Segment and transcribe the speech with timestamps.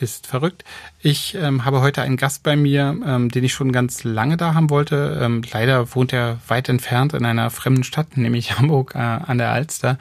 [0.00, 0.64] ist verrückt.
[1.00, 4.54] Ich ähm, habe heute einen Gast bei mir, ähm, den ich schon ganz lange da
[4.54, 5.18] haben wollte.
[5.22, 9.50] Ähm, leider wohnt er weit entfernt in einer fremden Stadt, nämlich Hamburg äh, an der
[9.50, 9.98] Alster.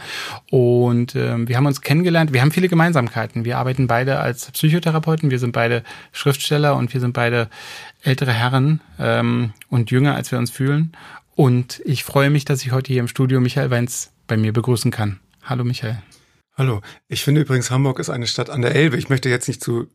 [0.49, 2.33] Und ähm, wir haben uns kennengelernt.
[2.33, 3.45] Wir haben viele Gemeinsamkeiten.
[3.45, 5.29] Wir arbeiten beide als Psychotherapeuten.
[5.29, 7.49] Wir sind beide Schriftsteller und wir sind beide
[8.01, 10.93] ältere Herren ähm, und jünger, als wir uns fühlen.
[11.35, 14.91] Und ich freue mich, dass ich heute hier im Studio Michael Weins bei mir begrüßen
[14.91, 15.19] kann.
[15.43, 15.97] Hallo Michael.
[16.55, 16.81] Hallo.
[17.07, 18.97] Ich finde übrigens, Hamburg ist eine Stadt an der Elbe.
[18.97, 19.87] Ich möchte jetzt nicht zu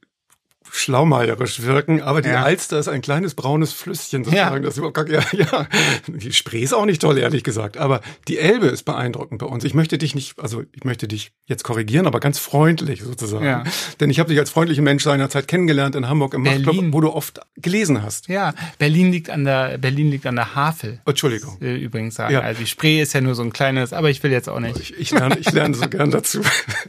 [0.73, 2.43] schlaumeierisch wirken, aber die ja.
[2.43, 4.63] Alster ist ein kleines braunes Flüsschen sozusagen.
[4.63, 4.69] Ja.
[4.69, 5.67] Das überhaupt gar, ja, ja.
[6.07, 7.77] Die Spree ist auch nicht toll, ehrlich gesagt.
[7.77, 9.65] Aber die Elbe ist beeindruckend bei uns.
[9.65, 13.45] Ich möchte dich nicht, also ich möchte dich jetzt korrigieren, aber ganz freundlich sozusagen.
[13.45, 13.65] Ja.
[14.01, 16.65] Denn ich habe dich als freundlichen Mensch seinerzeit kennengelernt in Hamburg im Berlin.
[16.65, 18.29] Machtclub, wo du oft gelesen hast.
[18.29, 21.01] Ja, Berlin liegt an der, Berlin liegt an der Havel.
[21.07, 21.59] Entschuldigung.
[21.61, 22.35] Äh, übrigens sagen.
[22.35, 22.41] Ja.
[22.41, 24.79] Also die Spree ist ja nur so ein kleines, aber ich will jetzt auch nicht.
[24.79, 26.41] Ich, ich lerne, ich lerne so gern dazu.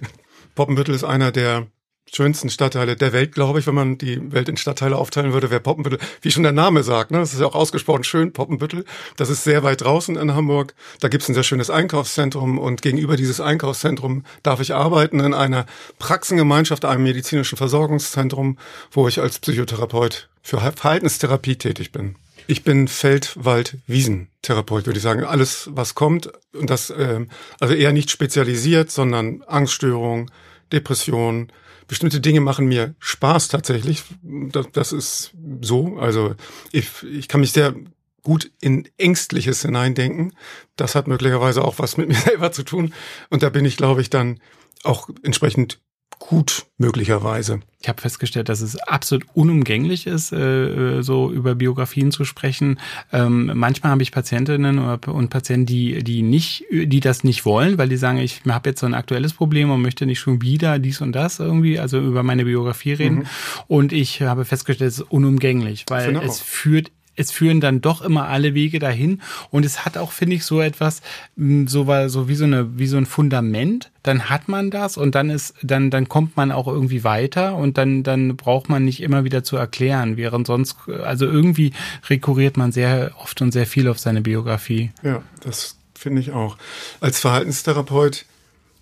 [0.55, 1.67] Poppenbüttel ist einer der
[2.13, 5.61] schönsten Stadtteile der Welt, glaube ich, wenn man die Welt in Stadtteile aufteilen würde, wäre
[5.61, 7.19] Poppenbüttel, wie schon der Name sagt, ne?
[7.19, 8.85] das ist ja auch ausgesprochen schön, Poppenbüttel,
[9.17, 12.81] das ist sehr weit draußen in Hamburg, da gibt es ein sehr schönes Einkaufszentrum und
[12.81, 15.65] gegenüber dieses Einkaufszentrum darf ich arbeiten in einer
[15.97, 18.57] Praxengemeinschaft, einem medizinischen Versorgungszentrum,
[18.91, 22.15] wo ich als Psychotherapeut für Verhaltenstherapie tätig bin.
[22.47, 25.23] Ich bin Feld-, Wald-, Wiesentherapeut, würde ich sagen.
[25.23, 27.25] Alles, was kommt, und das äh,
[27.59, 30.31] also eher nicht spezialisiert, sondern Angststörung,
[30.71, 31.51] Depression,
[31.89, 34.03] bestimmte Dinge machen mir Spaß tatsächlich.
[34.21, 35.97] Das, das ist so.
[35.97, 36.35] Also
[36.71, 37.75] ich, ich kann mich sehr
[38.21, 40.33] gut in Ängstliches hineindenken.
[40.75, 42.93] Das hat möglicherweise auch was mit mir selber zu tun.
[43.29, 44.39] Und da bin ich, glaube ich, dann
[44.83, 45.81] auch entsprechend
[46.19, 47.61] gut möglicherweise.
[47.81, 52.77] Ich habe festgestellt, dass es absolut unumgänglich ist, äh, äh, so über Biografien zu sprechen.
[53.13, 57.87] Ähm, manchmal habe ich Patientinnen und Patienten, die die nicht, die das nicht wollen, weil
[57.87, 60.99] die sagen, ich habe jetzt so ein aktuelles Problem und möchte nicht schon wieder dies
[60.99, 63.19] und das irgendwie, also über meine Biografie reden.
[63.19, 63.25] Mhm.
[63.67, 68.27] Und ich habe festgestellt, es ist unumgänglich, weil es führt es führen dann doch immer
[68.27, 69.21] alle Wege dahin.
[69.51, 71.01] Und es hat auch, finde ich, so etwas,
[71.35, 73.91] so war so wie so eine, wie so ein Fundament.
[74.03, 77.77] Dann hat man das und dann ist, dann, dann kommt man auch irgendwie weiter und
[77.77, 81.73] dann, dann braucht man nicht immer wieder zu erklären, während sonst, also irgendwie
[82.09, 84.91] rekurriert man sehr oft und sehr viel auf seine Biografie.
[85.03, 86.57] Ja, das finde ich auch.
[87.01, 88.25] Als Verhaltenstherapeut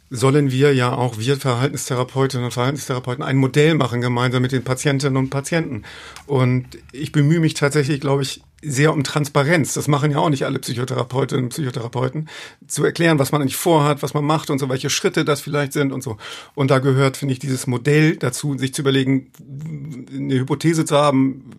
[0.10, 5.18] sollen wir ja auch, wir Verhaltenstherapeutinnen und Verhaltenstherapeuten, ein Modell machen, gemeinsam mit den Patientinnen
[5.18, 5.84] und Patienten.
[6.26, 9.74] Und ich bemühe mich tatsächlich, glaube ich, sehr um Transparenz.
[9.74, 12.30] Das machen ja auch nicht alle Psychotherapeutinnen und Psychotherapeuten,
[12.68, 15.74] zu erklären, was man eigentlich vorhat, was man macht und so, welche Schritte das vielleicht
[15.74, 16.18] sind und so.
[16.56, 19.32] Und da gehört, finde ich, dieses Modell dazu, sich zu überlegen,
[20.12, 21.52] eine Hypothese zu haben,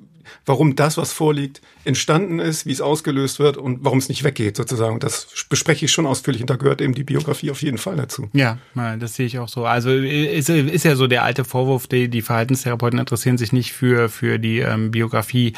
[0.44, 4.56] warum das, was vorliegt, entstanden ist, wie es ausgelöst wird und warum es nicht weggeht
[4.56, 5.00] sozusagen.
[5.00, 8.28] Das bespreche ich schon ausführlich und da gehört eben die Biografie auf jeden Fall dazu.
[8.32, 8.58] Ja,
[8.98, 9.64] das sehe ich auch so.
[9.64, 14.08] Also ist, ist ja so der alte Vorwurf, die, die Verhaltenstherapeuten interessieren sich nicht für,
[14.08, 15.54] für die ähm, Biografie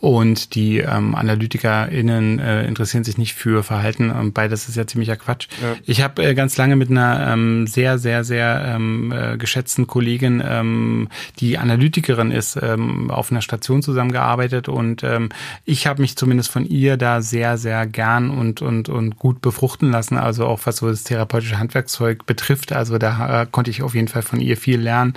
[0.00, 4.10] und die ähm, AnalytikerInnen äh, interessieren sich nicht für Verhalten.
[4.10, 5.48] Und beides ist ja ziemlicher Quatsch.
[5.62, 5.76] Ja.
[5.84, 10.42] Ich habe äh, ganz lange mit einer ähm, sehr, sehr, sehr ähm, äh, geschätzten Kollegin,
[10.44, 11.08] ähm,
[11.38, 15.30] die Analytikerin ist, ähm, auf einer Station zusammengearbeitet und ähm,
[15.72, 19.90] ich habe mich zumindest von ihr da sehr, sehr gern und, und, und gut befruchten
[19.90, 20.18] lassen.
[20.18, 22.72] Also auch was so das therapeutische Handwerkszeug betrifft.
[22.72, 25.14] Also da äh, konnte ich auf jeden Fall von ihr viel lernen.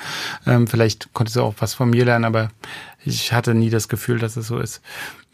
[0.47, 2.49] Ähm, vielleicht konnte sie auch was von mir lernen, aber
[3.03, 4.81] ich hatte nie das Gefühl, dass es so ist.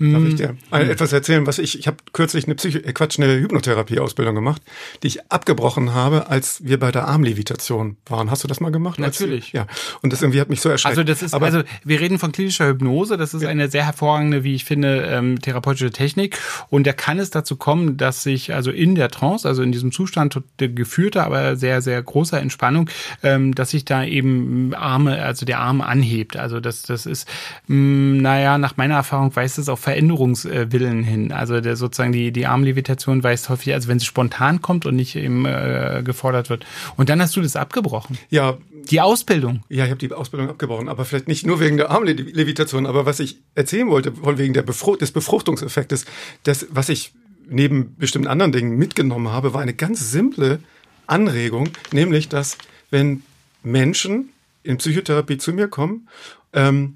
[0.02, 0.90] Darf ich dir mm.
[0.90, 4.62] etwas erzählen, was ich, ich habe kürzlich eine Psycho äh, Quatsch, eine Hypnotherapie-Ausbildung gemacht,
[5.04, 8.32] die ich abgebrochen habe, als wir bei der Armlevitation waren.
[8.32, 8.98] Hast du das mal gemacht?
[8.98, 9.46] Natürlich.
[9.46, 9.68] Als, ja.
[10.02, 10.98] Und das irgendwie hat mich so erschreckt.
[10.98, 13.50] Also das ist, Aber, also wir reden von klinischer Hypnose, das ist ja.
[13.50, 16.40] eine sehr hervorragende, wie ich finde, ähm, therapeutische Technik.
[16.70, 19.92] Und da kann es dazu kommen, dass sich also in der Trance, also in diesem
[19.92, 22.90] Zustand geführter, aber sehr, sehr großer Entspannung,
[23.22, 26.38] ähm, dass sich da eben Arme, also der Arm anhebt.
[26.38, 27.28] Also das, das ist,
[27.68, 31.34] mh, mm, naja, nach meiner Erfahrung weist es auf Veränderungswillen hin.
[31.34, 35.18] Also der sozusagen die, die Armlevitation weist häufig, also wenn sie spontan kommt und nicht
[35.18, 36.66] eben äh, gefordert wird.
[36.96, 38.18] Und dann hast du das abgebrochen.
[38.30, 38.58] Ja.
[38.90, 39.64] Die Ausbildung.
[39.70, 43.20] Ja, ich habe die Ausbildung abgebrochen, aber vielleicht nicht nur wegen der Armlevitation, aber was
[43.20, 46.06] ich erzählen wollte, von wegen der Befrucht des Befruchtungseffektes,
[46.44, 47.12] das, was ich
[47.48, 50.60] neben bestimmten anderen Dingen mitgenommen habe, war eine ganz simple
[51.06, 52.58] Anregung, nämlich, dass
[52.90, 53.22] wenn
[53.62, 54.30] Menschen
[54.64, 56.08] in Psychotherapie zu mir kommen
[56.54, 56.96] ähm,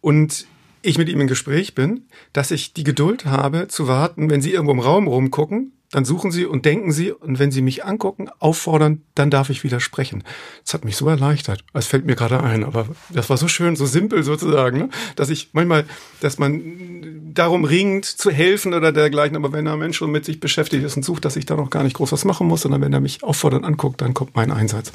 [0.00, 0.46] und
[0.84, 4.52] ich mit ihm im Gespräch bin, dass ich die Geduld habe zu warten, wenn sie
[4.52, 8.28] irgendwo im Raum rumgucken, dann suchen sie und denken sie und wenn sie mich angucken,
[8.40, 10.24] auffordern, dann darf ich widersprechen.
[10.64, 11.64] Das hat mich so erleichtert.
[11.72, 14.88] Es fällt mir gerade ein, aber das war so schön, so simpel sozusagen, ne?
[15.16, 15.84] dass ich manchmal,
[16.20, 20.40] dass man darum ringt, zu helfen oder dergleichen, aber wenn ein Mensch schon mit sich
[20.40, 22.80] beschäftigt ist und sucht, dass ich da noch gar nicht groß was machen muss, sondern
[22.80, 24.92] wenn er mich auffordert anguckt, dann kommt mein Einsatz.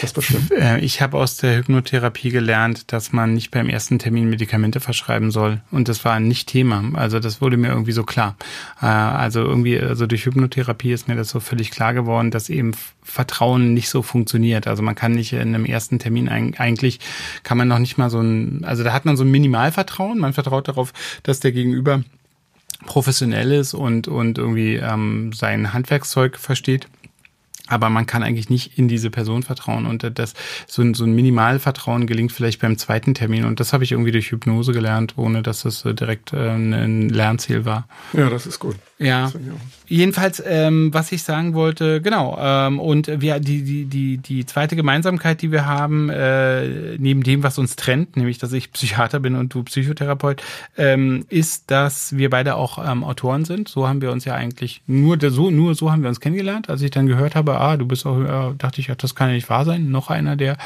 [0.00, 0.48] Das war schön.
[0.50, 5.30] Äh, ich habe aus der Hypnotherapie gelernt, dass man nicht beim ersten Termin Medikamente verschreiben
[5.30, 5.62] soll.
[5.70, 6.84] Und das war nicht Thema.
[6.94, 8.36] Also das wurde mir irgendwie so klar.
[8.80, 12.72] Äh, also irgendwie, also durch Hypnotherapie ist mir das so völlig klar geworden, dass eben
[13.02, 14.66] Vertrauen nicht so funktioniert.
[14.66, 17.00] Also man kann nicht in einem ersten Termin eigentlich,
[17.42, 20.18] kann man noch nicht mal so ein, also da hat man so ein Minimalvertrauen.
[20.18, 20.92] Man vertraut darauf,
[21.22, 22.02] dass der Gegenüber
[22.86, 26.88] professionell ist und, und irgendwie ähm, sein Handwerkszeug versteht
[27.66, 30.34] aber man kann eigentlich nicht in diese Person vertrauen und das
[30.66, 34.12] so ein, so ein Minimalvertrauen gelingt vielleicht beim zweiten Termin und das habe ich irgendwie
[34.12, 37.88] durch Hypnose gelernt, ohne dass das direkt äh, ein Lernziel war.
[38.12, 38.76] Ja, das ist gut.
[38.98, 39.32] Ja.
[39.86, 42.38] Jedenfalls, ähm, was ich sagen wollte, genau.
[42.40, 47.42] Ähm, und wir die die die die zweite Gemeinsamkeit, die wir haben, äh, neben dem,
[47.42, 50.42] was uns trennt, nämlich, dass ich Psychiater bin und du Psychotherapeut,
[50.78, 53.68] ähm, ist, dass wir beide auch ähm, Autoren sind.
[53.68, 56.70] So haben wir uns ja eigentlich nur so nur so haben wir uns kennengelernt.
[56.70, 59.28] Als ich dann gehört habe, ah, du bist auch, äh, dachte ich, ja, das kann
[59.28, 59.90] ja nicht wahr sein.
[59.90, 60.56] Noch einer, der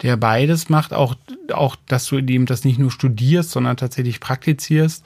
[0.00, 1.14] der beides macht, auch
[1.52, 5.04] auch, dass du eben das nicht nur studierst, sondern tatsächlich praktizierst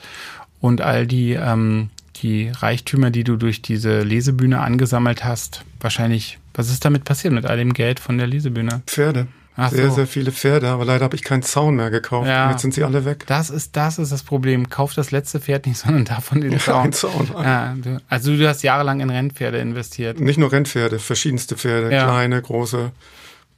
[0.60, 1.90] und all die ähm,
[2.22, 7.46] die Reichtümer, die du durch diese Lesebühne angesammelt hast, wahrscheinlich, was ist damit passiert mit
[7.46, 8.82] all dem Geld von der Lesebühne?
[8.86, 9.26] Pferde.
[9.58, 9.94] Ach sehr, so.
[9.94, 12.28] sehr viele Pferde, aber leider habe ich keinen Zaun mehr gekauft.
[12.28, 12.50] Ja.
[12.50, 13.24] Jetzt sind sie alle weg.
[13.26, 14.68] Das ist, das ist das Problem.
[14.68, 16.92] Kauf das letzte Pferd nicht, sondern davon den Zaun.
[16.92, 17.30] Zaun.
[17.42, 20.20] Ja, du, also du hast jahrelang in Rennpferde investiert.
[20.20, 22.04] Nicht nur Rennpferde, verschiedenste Pferde, ja.
[22.04, 22.92] kleine, große.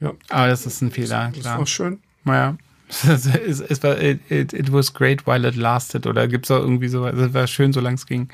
[0.00, 0.12] Ja.
[0.28, 1.54] Aber das ist ein Fehler, das, klar.
[1.54, 1.98] Das war schön.
[2.22, 2.56] Naja.
[2.88, 6.06] Es, war, it, it, was great while it lasted.
[6.06, 8.28] Oder gibt's auch irgendwie so, es war schön, solange es ging.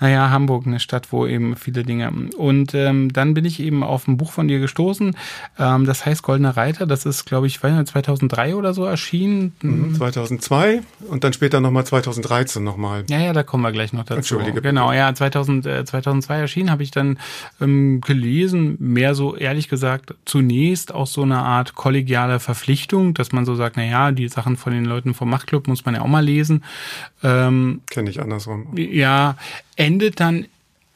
[0.00, 2.12] Naja, Hamburg, eine Stadt, wo eben viele Dinge.
[2.36, 5.16] Und ähm, dann bin ich eben auf ein Buch von dir gestoßen.
[5.58, 6.86] Ähm, das heißt Goldener Reiter.
[6.86, 9.52] Das ist, glaube ich, 2003 oder so erschienen.
[9.96, 13.04] 2002 mhm, und dann später nochmal 2013 nochmal.
[13.08, 14.18] Ja, ja, da kommen wir gleich noch dazu.
[14.18, 14.60] Entschuldige.
[14.60, 17.18] Genau, ja, 2000, äh, 2002 erschienen, habe ich dann
[17.60, 18.76] ähm, gelesen.
[18.78, 23.76] Mehr so, ehrlich gesagt, zunächst aus so einer Art kollegialer Verpflichtung, dass man so sagt,
[23.76, 26.64] naja, naja, die Sachen von den Leuten vom Machtclub muss man ja auch mal lesen.
[27.22, 28.68] Ähm, Kenne ich andersrum.
[28.76, 29.36] Ja,
[29.76, 30.46] endet dann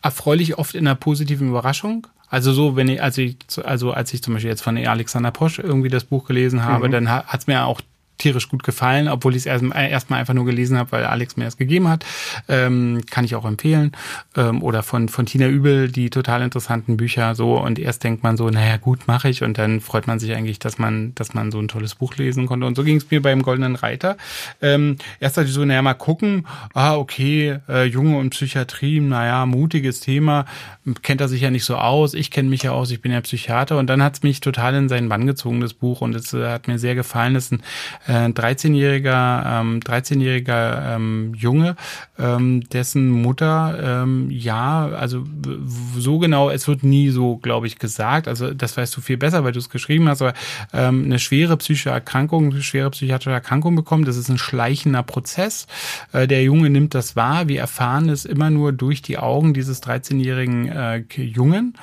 [0.03, 2.07] erfreulich oft in einer positiven Überraschung.
[2.29, 5.59] Also so, wenn ich, als ich, also als ich zum Beispiel jetzt von Alexander Posch
[5.59, 6.93] irgendwie das Buch gelesen habe, mhm.
[6.93, 7.81] dann hat es mir auch
[8.21, 11.47] tierisch gut gefallen, obwohl ich es erstmal erst einfach nur gelesen habe, weil Alex mir
[11.47, 12.05] es gegeben hat.
[12.49, 13.93] Ähm, kann ich auch empfehlen.
[14.37, 17.59] Ähm, oder von, von Tina Übel, die total interessanten Bücher so.
[17.59, 19.43] Und erst denkt man so, naja, gut, mache ich.
[19.43, 22.47] Und dann freut man sich eigentlich, dass man, dass man so ein tolles Buch lesen
[22.47, 22.67] konnte.
[22.67, 24.17] Und so ging es mir beim Goldenen Reiter.
[24.63, 29.47] Ähm, erst hatte ich so, naja, mal gucken, ah, okay, äh, Junge und Psychiatrie, naja,
[29.47, 30.45] mutiges Thema,
[31.03, 32.15] kennt er sich ja nicht so aus.
[32.15, 33.79] Ich kenne mich ja aus, ich bin ja Psychiater.
[33.79, 36.01] Und dann hat es mich total in seinen Bann gezogen, das Buch.
[36.01, 37.37] Und es äh, hat mir sehr gefallen.
[37.37, 37.63] Es ist ein
[38.11, 41.77] äh, 13-jähriger ähm, 13-jähriger ähm, Junge,
[42.19, 45.25] ähm, dessen Mutter ähm, ja, also
[45.97, 48.27] so genau, es wird nie so, glaube ich, gesagt.
[48.27, 50.35] Also das weißt du viel besser, weil du es geschrieben hast, aber
[50.73, 54.09] ähm, eine schwere psychische Erkrankung, eine schwere psychiatrische Erkrankung bekommt.
[54.09, 55.67] Das ist ein schleichender Prozess.
[56.13, 57.49] Äh, der Junge nimmt das wahr.
[57.49, 61.75] Wir erfahren es immer nur durch die Augen dieses 13-jährigen äh, Jungen.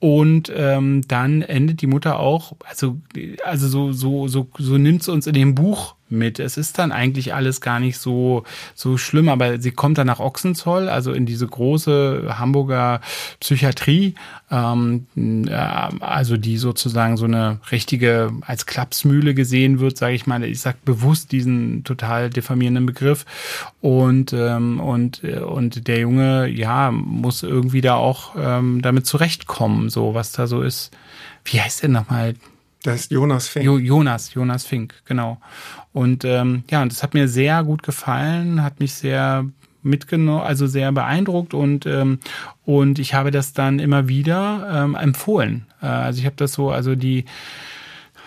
[0.00, 2.98] Und ähm, dann endet die Mutter auch, also,
[3.44, 6.38] also so, so, so, so nimmt es uns in dem Buch mit.
[6.38, 10.20] Es ist dann eigentlich alles gar nicht so, so schlimm, aber sie kommt dann nach
[10.20, 13.00] Ochsenzoll, also in diese große Hamburger
[13.40, 14.14] Psychiatrie,
[14.50, 20.42] ähm, äh, also die sozusagen so eine richtige, als Klapsmühle gesehen wird, sage ich mal.
[20.44, 23.24] Ich sag bewusst diesen total diffamierenden Begriff.
[23.80, 29.90] Und, ähm, und, äh, und der Junge, ja, muss irgendwie da auch ähm, damit zurechtkommen,
[29.90, 30.90] so was da so ist.
[31.44, 32.34] Wie heißt der nochmal?
[32.82, 33.64] Das ist Jonas Fink.
[33.64, 35.38] Jo Jonas, Jonas Fink, genau.
[35.92, 39.44] Und ähm, ja, und das hat mir sehr gut gefallen, hat mich sehr
[39.82, 42.18] mitgenommen, also sehr beeindruckt und ähm,
[42.64, 45.66] und ich habe das dann immer wieder ähm, empfohlen.
[45.82, 47.24] Äh, also ich habe das so, also die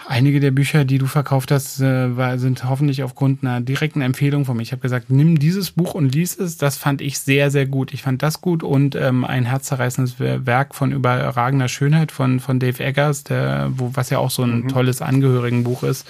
[0.06, 4.58] Einige der Bücher, die du verkauft hast, äh, sind hoffentlich aufgrund einer direkten Empfehlung von
[4.58, 4.64] mir.
[4.64, 6.58] Ich habe gesagt, nimm dieses Buch und lies es.
[6.58, 7.94] Das fand ich sehr, sehr gut.
[7.94, 12.84] Ich fand das gut und ähm, ein herzzerreißendes Werk von überragender Schönheit von, von Dave
[12.84, 14.68] Eggers, der, wo, was ja auch so ein mhm.
[14.68, 16.06] tolles Angehörigenbuch ist.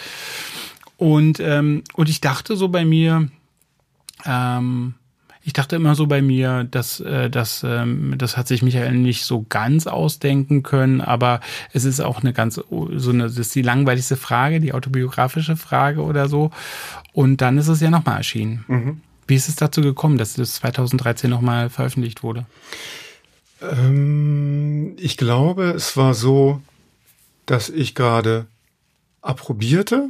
[0.97, 3.27] Und, ähm, und ich dachte so bei mir,
[4.25, 4.95] ähm,
[5.45, 9.25] Ich dachte immer so bei mir, dass äh, das, ähm, das hat sich Michael nicht
[9.25, 11.41] so ganz ausdenken können, aber
[11.73, 16.01] es ist auch eine ganz so eine, das ist die langweiligste Frage, die autobiografische Frage
[16.01, 16.51] oder so.
[17.11, 18.63] Und dann ist es ja nochmal erschienen.
[18.67, 19.01] Mhm.
[19.27, 22.45] Wie ist es dazu gekommen, dass das 2013 nochmal veröffentlicht wurde?
[23.61, 26.61] Ähm, ich glaube, es war so,
[27.45, 28.45] dass ich gerade
[29.21, 30.09] approbierte.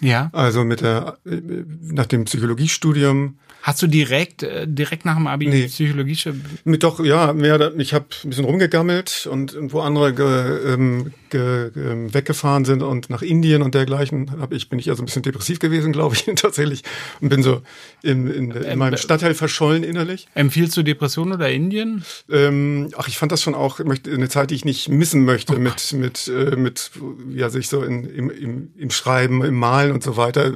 [0.00, 0.30] Ja.
[0.32, 3.36] Also mit der, nach dem Psychologiestudium
[3.66, 5.66] Hast du direkt äh, direkt nach dem Abi nee.
[5.66, 6.16] Psychologie?
[6.62, 7.72] Mit doch ja mehr.
[7.78, 13.10] Ich habe ein bisschen rumgegammelt und wo andere ge, ähm, ge, ge, weggefahren sind und
[13.10, 16.26] nach Indien und dergleichen, hab ich bin ich also ein bisschen depressiv gewesen, glaube ich
[16.36, 16.84] tatsächlich
[17.20, 17.60] und bin so
[18.04, 20.28] in, in, in ähm, meinem äh, Stadtteil verschollen innerlich.
[20.34, 22.04] Empfiehlst du Depression oder Indien?
[22.30, 25.58] Ähm, ach, ich fand das schon auch eine Zeit, die ich nicht missen möchte oh
[25.58, 26.92] mit mit äh, mit
[27.34, 30.52] ja sich so in, im, im, im Schreiben, im Malen und so weiter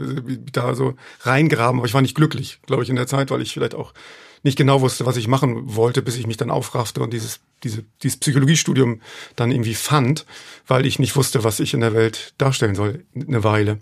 [0.52, 1.80] da so reingraben.
[1.80, 3.92] Aber ich war nicht glücklich, glaube ich, in der Zeit, weil ich vielleicht auch
[4.42, 7.84] nicht genau wusste, was ich machen wollte, bis ich mich dann aufraffte und dieses, diese,
[8.02, 9.02] dieses Psychologiestudium
[9.36, 10.24] dann irgendwie fand,
[10.66, 13.78] weil ich nicht wusste, was ich in der Welt darstellen soll, eine Weile.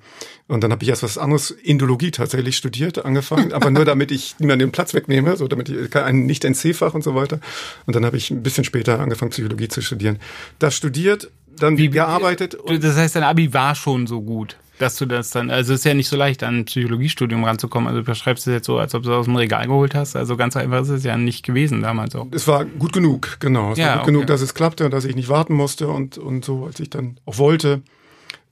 [0.48, 4.34] Und dann habe ich erst was anderes, Indologie tatsächlich studiert, angefangen, aber nur damit ich
[4.40, 7.38] niemanden den Platz wegnehme, so damit ich ein nicht NC-Fach und so weiter.
[7.86, 10.18] Und dann habe ich ein bisschen später angefangen, Psychologie zu studieren.
[10.58, 12.56] Da studiert, dann Wie, gearbeitet.
[12.80, 15.84] Das heißt, dein Abi war schon so gut dass du das dann, also es ist
[15.84, 17.88] ja nicht so leicht, an ein Psychologiestudium ranzukommen.
[17.88, 20.16] Also du beschreibst es jetzt so, als ob du es aus dem Regal geholt hast.
[20.16, 22.26] Also ganz einfach ist es ja nicht gewesen damals auch.
[22.30, 23.72] Es war gut genug, genau.
[23.72, 24.12] Es ja, war gut okay.
[24.12, 26.90] genug, dass es klappte und dass ich nicht warten musste und, und so, als ich
[26.90, 27.82] dann auch wollte,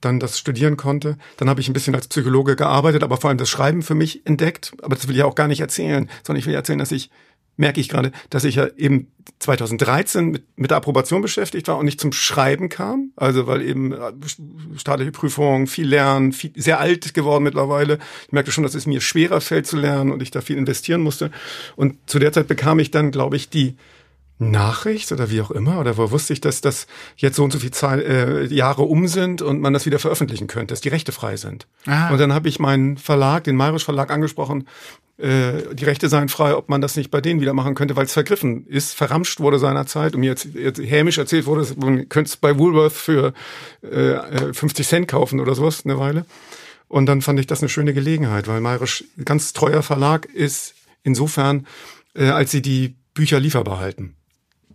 [0.01, 1.17] dann das studieren konnte.
[1.37, 4.25] Dann habe ich ein bisschen als Psychologe gearbeitet, aber vor allem das Schreiben für mich
[4.25, 4.73] entdeckt.
[4.81, 7.09] Aber das will ich auch gar nicht erzählen, sondern ich will erzählen, dass ich
[7.57, 11.85] merke ich gerade, dass ich ja eben 2013 mit, mit der Approbation beschäftigt war und
[11.85, 13.11] nicht zum Schreiben kam.
[13.15, 14.13] Also weil eben äh,
[14.77, 17.99] staatliche Prüfungen, viel lernen, viel, sehr alt geworden mittlerweile.
[18.27, 21.01] Ich merkte schon, dass es mir schwerer fällt zu lernen und ich da viel investieren
[21.01, 21.31] musste.
[21.75, 23.75] Und zu der Zeit bekam ich dann, glaube ich, die
[24.39, 26.85] Nachricht oder wie auch immer, oder wo wusste ich, dass das
[27.15, 30.45] jetzt so und so viele Zahl, äh, Jahre um sind und man das wieder veröffentlichen
[30.45, 31.67] könnte, dass die Rechte frei sind.
[31.87, 32.11] Aha.
[32.11, 34.67] Und dann habe ich meinen Verlag, den Mayrisch Verlag, angesprochen,
[35.17, 38.05] äh, die Rechte seien frei, ob man das nicht bei denen wieder machen könnte, weil
[38.05, 42.29] es vergriffen ist, verramscht wurde seinerzeit und mir jetzt, jetzt hämisch erzählt wurde, man könnte
[42.29, 43.33] es bei Woolworth für
[43.81, 46.25] äh, 50 Cent kaufen oder sowas eine Weile.
[46.87, 51.67] Und dann fand ich das eine schöne Gelegenheit, weil Mayrisch ganz treuer Verlag ist insofern,
[52.13, 54.15] äh, als sie die Bücher lieferbar halten.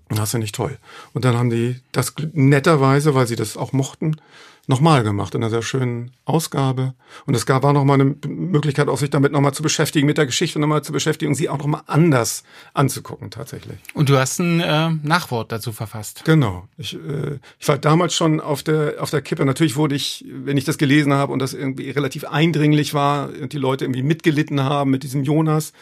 [0.09, 0.77] Das ist ja nicht toll.
[1.15, 4.17] Und dann haben die das netterweise, weil sie das auch mochten,
[4.67, 6.95] nochmal gemacht in einer sehr schönen Ausgabe.
[7.27, 10.27] Und es gab auch nochmal eine Möglichkeit, auch sich damit nochmal zu beschäftigen, mit der
[10.27, 13.79] Geschichte nochmal zu beschäftigen, sie auch nochmal anders anzugucken tatsächlich.
[13.95, 16.25] Und du hast ein äh, Nachwort dazu verfasst.
[16.25, 16.69] Genau.
[16.79, 19.45] Ich, äh, ich war damals schon auf der, auf der Kippe.
[19.45, 23.53] Natürlich wurde ich, wenn ich das gelesen habe und das irgendwie relativ eindringlich war und
[23.53, 25.73] die Leute irgendwie mitgelitten haben mit diesem Jonas,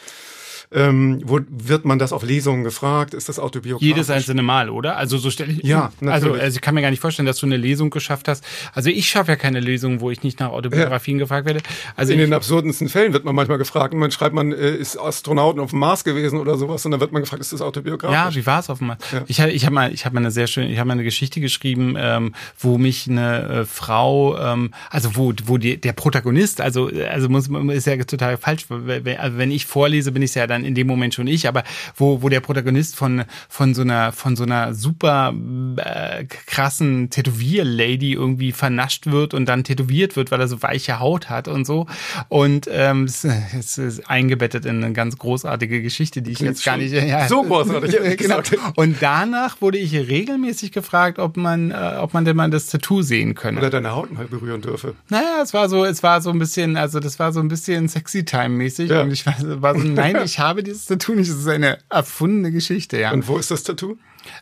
[0.73, 3.15] ähm, wo wird man das auf Lesungen gefragt?
[3.15, 3.87] Ist das autobiografisch?
[3.87, 4.97] Jedes einzelne Mal, oder?
[4.97, 5.65] Also so stelle ich.
[5.65, 6.13] Ja, natürlich.
[6.13, 8.45] Also, also ich kann mir gar nicht vorstellen, dass du eine Lesung geschafft hast.
[8.73, 11.25] Also ich schaffe ja keine Lesung, wo ich nicht nach Autobiografien ja.
[11.25, 11.61] gefragt werde.
[11.97, 13.95] Also in den absurdesten Fällen wird man manchmal gefragt.
[13.95, 17.01] Und man schreibt, man äh, ist Astronauten auf dem Mars gewesen oder sowas, und dann
[17.01, 18.15] wird man gefragt, ist das autobiografisch?
[18.15, 18.99] Ja, wie war es auf dem Mars?
[19.13, 19.25] Ja.
[19.27, 21.05] Ich habe ich hab mal, ich habe mal eine sehr schöne, ich habe mal eine
[21.05, 26.61] Geschichte geschrieben, ähm, wo mich eine äh, Frau, ähm, also wo wo die, der Protagonist,
[26.61, 28.67] also also muss ist ja total falsch.
[28.71, 31.65] Also wenn ich vorlese, bin ich ja dann in dem Moment schon ich aber
[31.97, 35.35] wo, wo der Protagonist von, von so einer, von so einer super
[35.77, 41.29] äh, krassen Tätowier-Lady irgendwie vernascht wird und dann tätowiert wird, weil er so weiche Haut
[41.29, 41.87] hat und so.
[42.29, 46.65] Und ähm, es, es ist eingebettet in eine ganz großartige Geschichte, die ich Klingt jetzt
[46.65, 46.93] gar nicht.
[46.93, 48.17] Ja, so großartig.
[48.19, 48.41] genau.
[48.77, 53.03] Und danach wurde ich regelmäßig gefragt, ob man, äh, ob man denn mal das Tattoo
[53.03, 53.59] sehen könne.
[53.59, 54.95] Oder deine Haut mal berühren dürfe.
[55.09, 57.89] Naja, es war so, es war so ein bisschen, also das war so ein bisschen
[57.89, 58.91] sexy time mäßig.
[58.91, 59.03] Ja.
[59.03, 61.31] Und ich war, war so, nein, ich habe dieses Tattoo nicht.
[61.31, 63.13] Das ist eine erfundene Geschichte, ja.
[63.13, 63.97] Und wo ist das Tattoo?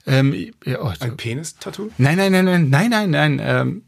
[0.07, 1.91] Ähm, ja, oh, ein Penis-Tattoo?
[1.99, 3.41] Nein, nein, nein, nein, nein, nein, nein.
[3.43, 3.83] Ähm,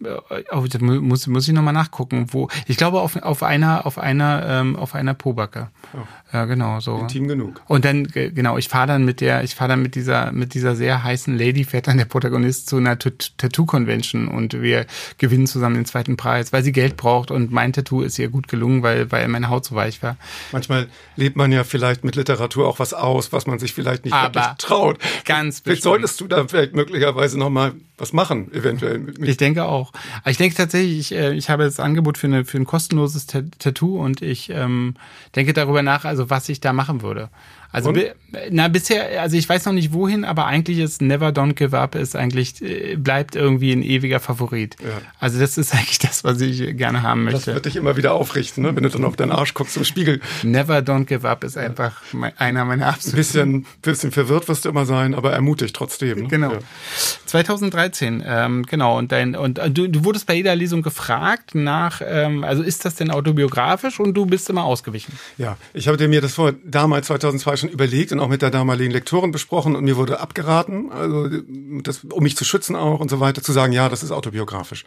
[0.52, 2.48] oh, muss, muss ich nochmal nachgucken, wo.
[2.66, 5.70] Ich glaube auf, auf einer, auf einer, ähm, auf einer Pobacke.
[5.94, 5.98] Oh.
[6.32, 6.99] Ja, genau, so.
[6.99, 7.60] Intim genug.
[7.66, 10.76] Und dann, genau, ich fahre dann mit der, ich fahre dann mit dieser, mit dieser
[10.76, 14.87] sehr heißen Lady, fährt dann der Protagonist zu einer Tattoo-Convention und wir
[15.18, 18.46] gewinnen zusammen den zweiten Preis, weil sie Geld braucht und mein Tattoo ist ihr gut
[18.46, 20.16] gelungen, weil, weil meine Haut so weich war.
[20.52, 24.14] Manchmal lebt man ja vielleicht mit Literatur auch was aus, was man sich vielleicht nicht
[24.14, 24.99] Aber wirklich traut.
[25.25, 29.12] Ganz Vielleicht solltest du da vielleicht möglicherweise nochmal was machen, eventuell.
[29.23, 29.92] Ich denke auch.
[30.26, 34.00] Ich denke tatsächlich, ich, äh, ich habe das Angebot für, eine, für ein kostenloses Tattoo
[34.00, 34.95] und ich ähm,
[35.37, 37.28] denke darüber nach, also was ich da machen würde.
[37.73, 37.95] Also
[38.50, 41.95] na bisher, also ich weiß noch nicht wohin, aber eigentlich ist Never Don't Give Up
[41.95, 44.76] ist eigentlich äh, bleibt irgendwie ein ewiger Favorit.
[44.83, 44.88] Ja.
[45.21, 47.47] Also das ist eigentlich das, was ich gerne haben möchte.
[47.47, 48.75] Das wird dich immer wieder aufrichten, ne?
[48.75, 50.21] wenn du dann auf deinen Arsch guckst im Spiegel.
[50.42, 53.16] Never Don't Give Up ist einfach mein, einer meiner absoluten.
[53.16, 56.23] Bisschen, bisschen verwirrt wirst du immer sein, aber ermutigt trotzdem.
[56.23, 56.28] Ne?
[56.28, 56.52] Genau.
[56.54, 56.59] Ja.
[57.30, 58.99] 2013, ähm, genau.
[58.99, 62.84] Und dein und äh, du, du wurdest bei jeder Lesung gefragt nach, ähm, also ist
[62.84, 65.18] das denn autobiografisch und du bist immer ausgewichen.
[65.38, 68.90] Ja, ich habe mir das vor damals 2002 schon überlegt und auch mit der damaligen
[68.90, 71.28] Lektorin besprochen und mir wurde abgeraten, also
[71.82, 74.84] das, um mich zu schützen auch und so weiter, zu sagen, ja, das ist autobiografisch.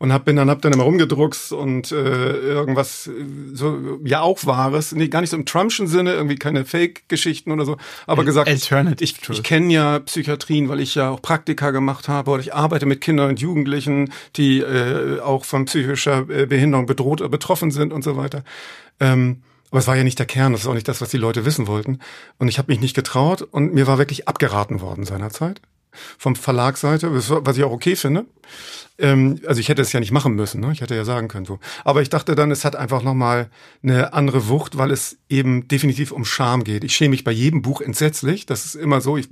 [0.00, 3.10] Und hab bin dann hab dann immer rumgedruckst und äh, irgendwas
[3.52, 7.66] so ja auch wahres, nee, gar nicht so im Trumpschen Sinne, irgendwie keine Fake-Geschichten oder
[7.66, 7.76] so,
[8.06, 12.30] aber gesagt, Alternative ich, ich kenne ja Psychiatrien, weil ich ja auch Praktika gemacht habe
[12.30, 17.20] oder ich arbeite mit Kindern und Jugendlichen, die äh, auch von psychischer äh, Behinderung bedroht
[17.20, 18.42] oder betroffen sind und so weiter.
[19.00, 21.18] Ähm, aber es war ja nicht der Kern, das ist auch nicht das, was die
[21.18, 21.98] Leute wissen wollten.
[22.38, 25.60] Und ich habe mich nicht getraut und mir war wirklich abgeraten worden seinerzeit
[26.18, 28.26] vom Verlagsseite, was ich auch okay finde.
[28.98, 30.72] Ähm, also ich hätte es ja nicht machen müssen, ne?
[30.72, 31.58] ich hätte ja sagen können so.
[31.84, 33.50] Aber ich dachte dann, es hat einfach nochmal
[33.82, 36.84] eine andere Wucht, weil es eben definitiv um Scham geht.
[36.84, 39.16] Ich schäme mich bei jedem Buch entsetzlich, das ist immer so.
[39.16, 39.28] Ich,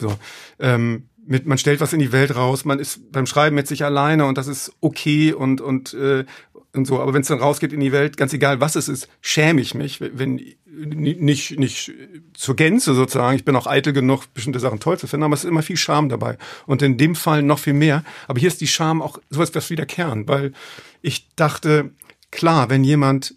[0.00, 0.16] so
[0.58, 3.84] ähm, mit, man stellt was in die Welt raus, man ist beim Schreiben mit sich
[3.84, 6.24] alleine und das ist okay und und äh,
[6.74, 7.00] und so.
[7.00, 9.74] Aber wenn es dann rausgeht in die Welt, ganz egal was es ist, schäme ich
[9.74, 11.92] mich, wenn nicht nicht
[12.32, 13.36] zur Gänze sozusagen.
[13.36, 15.76] Ich bin auch eitel genug, bestimmte Sachen toll zu finden, aber es ist immer viel
[15.76, 16.38] Scham dabei.
[16.66, 18.04] Und in dem Fall noch viel mehr.
[18.26, 20.52] Aber hier ist die Scham auch sowas was wie der Kern, weil
[21.02, 21.90] ich dachte,
[22.30, 23.34] klar, wenn jemand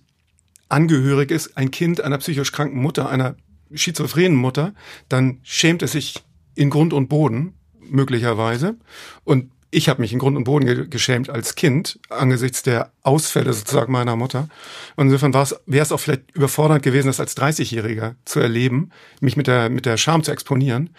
[0.69, 3.35] angehörig ist, ein Kind einer psychisch kranken Mutter, einer
[3.73, 4.73] schizophrenen Mutter,
[5.09, 6.23] dann schämt es sich
[6.55, 8.77] in Grund und Boden möglicherweise.
[9.23, 13.53] Und ich habe mich in Grund und Boden ge geschämt als Kind angesichts der Ausfälle
[13.53, 14.47] sozusagen meiner Mutter.
[14.95, 19.47] Und insofern wäre es auch vielleicht überfordernd gewesen, das als 30-Jähriger zu erleben, mich mit
[19.47, 20.91] der mit der Scham zu exponieren.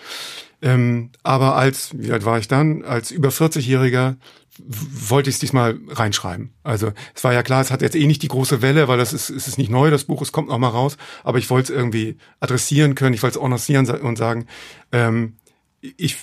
[0.62, 2.84] Ähm, aber als, wie alt war ich dann?
[2.84, 4.16] Als über 40-Jähriger
[4.58, 6.54] wollte ich es diesmal reinschreiben.
[6.62, 9.12] Also es war ja klar, es hat jetzt eh nicht die große Welle, weil das
[9.12, 10.96] ist, es ist nicht neu, das Buch, es kommt noch mal raus.
[11.24, 14.46] Aber ich wollte es irgendwie adressieren können, ich wollte es honorieren und sagen,
[14.92, 15.36] ähm,
[15.80, 16.16] ich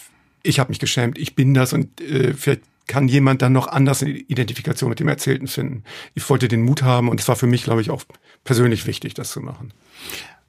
[0.43, 4.03] ich habe mich geschämt, ich bin das und äh, vielleicht kann jemand dann noch anders
[4.03, 5.83] eine Identifikation mit dem Erzählten finden.
[6.15, 8.03] Ich wollte den Mut haben und es war für mich, glaube ich, auch
[8.43, 9.73] persönlich wichtig, das zu machen.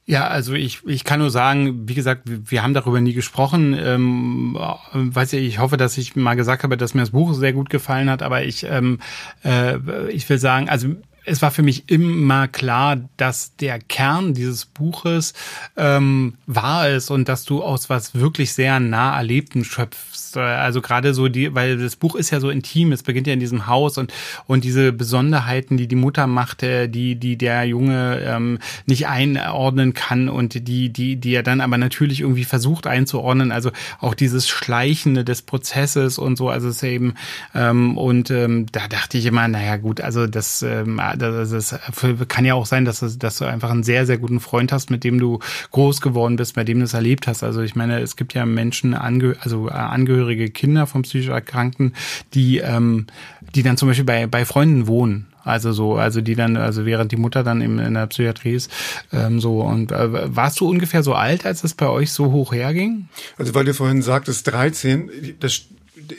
[0.06, 3.74] Ja, also ich, ich kann nur sagen, wie gesagt, wir haben darüber nie gesprochen.
[3.78, 4.54] Ähm,
[4.92, 7.70] weiß ich, ich hoffe, dass ich mal gesagt habe, dass mir das Buch sehr gut
[7.70, 8.98] gefallen hat, aber ich, ähm,
[9.44, 10.88] äh, ich will sagen, also
[11.24, 15.32] es war für mich immer klar, dass der Kern dieses Buches
[15.76, 20.36] ähm, wahr ist und dass du aus was wirklich sehr nah Erlebten schöpfst.
[20.36, 23.40] Also gerade so die, weil das Buch ist ja so intim, es beginnt ja in
[23.40, 24.12] diesem Haus und
[24.46, 30.28] und diese Besonderheiten, die die Mutter macht, die die der Junge ähm, nicht einordnen kann
[30.28, 33.52] und die die die er dann aber natürlich irgendwie versucht einzuordnen.
[33.52, 36.48] Also auch dieses Schleichende des Prozesses und so.
[36.48, 37.14] Also es eben
[37.54, 41.80] ähm, und ähm, da dachte ich immer, naja gut, also das ähm, das, das
[42.28, 45.04] kann ja auch sein, dass, dass du einfach einen sehr, sehr guten Freund hast, mit
[45.04, 45.38] dem du
[45.70, 47.42] groß geworden bist, bei dem du es erlebt hast.
[47.42, 51.94] Also ich meine, es gibt ja Menschen, also äh, angehörige Kinder von psychisch Erkrankten,
[52.34, 53.06] die, ähm,
[53.54, 55.26] die dann zum Beispiel bei, bei Freunden wohnen.
[55.44, 58.70] Also so, also die dann, also während die Mutter dann in, in der Psychiatrie ist,
[59.12, 62.54] ähm, so und äh, warst du ungefähr so alt, als es bei euch so hoch
[62.54, 63.08] herging?
[63.36, 65.66] Also weil du vorhin sagtest 13, das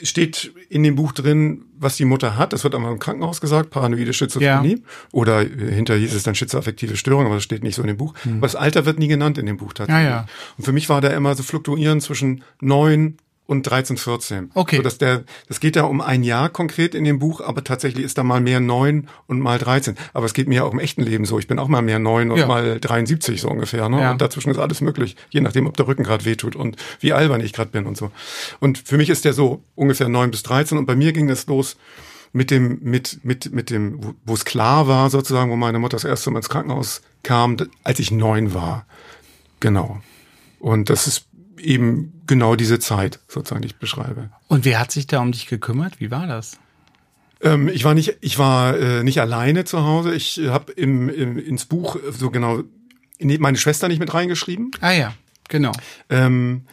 [0.02, 2.52] steht in dem Buch drin, was die Mutter hat.
[2.52, 4.70] Das wird einmal im Krankenhaus gesagt, paranoide Schizophrenie.
[4.70, 4.82] Ja.
[5.12, 8.14] Oder hinter hieß es dann schizoaffektive Störung, aber das steht nicht so in dem Buch.
[8.22, 8.38] Hm.
[8.38, 10.04] Aber das Alter wird nie genannt in dem Buch tatsächlich.
[10.04, 10.26] Ja, ja.
[10.56, 14.50] Und für mich war da immer so fluktuieren zwischen neun und 13, 14.
[14.54, 14.76] Okay.
[14.76, 18.04] So dass der, das geht da um ein Jahr konkret in dem Buch, aber tatsächlich
[18.04, 19.96] ist da mal mehr neun und mal 13.
[20.12, 21.38] Aber es geht mir auch im echten Leben so.
[21.38, 22.46] Ich bin auch mal mehr neun und ja.
[22.46, 23.88] mal 73 so ungefähr.
[23.88, 24.00] Ne?
[24.00, 24.10] Ja.
[24.12, 27.40] Und dazwischen ist alles möglich, je nachdem, ob der Rücken gerade wehtut und wie albern
[27.40, 28.10] ich gerade bin und so.
[28.60, 31.46] Und für mich ist der so ungefähr neun bis 13 und bei mir ging es
[31.46, 31.76] los
[32.32, 36.04] mit dem, mit, mit, mit dem, wo es klar war sozusagen, wo meine Mutter das
[36.04, 38.84] erste Mal ins Krankenhaus kam, als ich neun war.
[39.60, 40.00] Genau.
[40.58, 41.25] Und das ist
[41.58, 44.30] eben genau diese Zeit sozusagen, die ich beschreibe.
[44.48, 46.00] Und wer hat sich da um dich gekümmert?
[46.00, 46.58] Wie war das?
[47.40, 50.14] Ähm, ich war nicht, ich war äh, nicht alleine zu Hause.
[50.14, 52.62] Ich habe im, im, ins Buch so genau
[53.20, 54.70] meine Schwester nicht mit reingeschrieben.
[54.80, 55.14] Ah ja,
[55.48, 55.72] genau.
[56.10, 56.66] Ähm,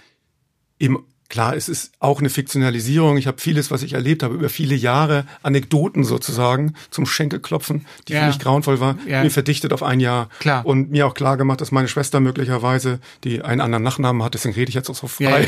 [0.80, 3.18] eben Klar, es ist auch eine Fiktionalisierung.
[3.18, 8.14] Ich habe vieles, was ich erlebt habe, über viele Jahre, Anekdoten sozusagen zum Schenkelklopfen, die
[8.14, 8.20] ja.
[8.20, 9.24] für mich grauenvoll war, ja.
[9.24, 10.30] mir verdichtet auf ein Jahr.
[10.38, 10.64] Klar.
[10.64, 14.54] Und mir auch klar gemacht, dass meine Schwester möglicherweise, die einen anderen Nachnamen hat, deswegen
[14.54, 15.48] rede ich jetzt auch so frei,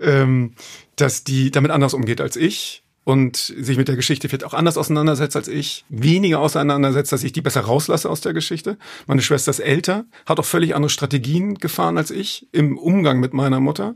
[0.22, 0.52] ähm,
[0.94, 4.76] dass die damit anders umgeht als ich und sich mit der Geschichte vielleicht auch anders
[4.76, 8.76] auseinandersetzt als ich, weniger auseinandersetzt, dass ich die besser rauslasse aus der Geschichte.
[9.06, 13.32] Meine Schwester ist älter, hat auch völlig andere Strategien gefahren als ich im Umgang mit
[13.32, 13.94] meiner Mutter.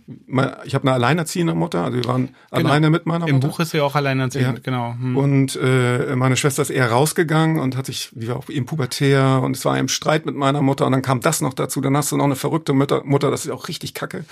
[0.64, 2.70] Ich habe eine alleinerziehende Mutter, also wir waren genau.
[2.70, 3.34] alleine mit meiner Mutter.
[3.34, 4.62] Im Buch ist sie auch alleinerziehend, ja.
[4.62, 4.94] genau.
[4.98, 5.16] Hm.
[5.18, 9.42] Und äh, meine Schwester ist eher rausgegangen und hat sich, wie war auch eben pubertär
[9.44, 11.82] und es war im Streit mit meiner Mutter und dann kam das noch dazu.
[11.82, 14.24] Dann hast du noch eine verrückte Mutter, Mutter das ist auch richtig kacke.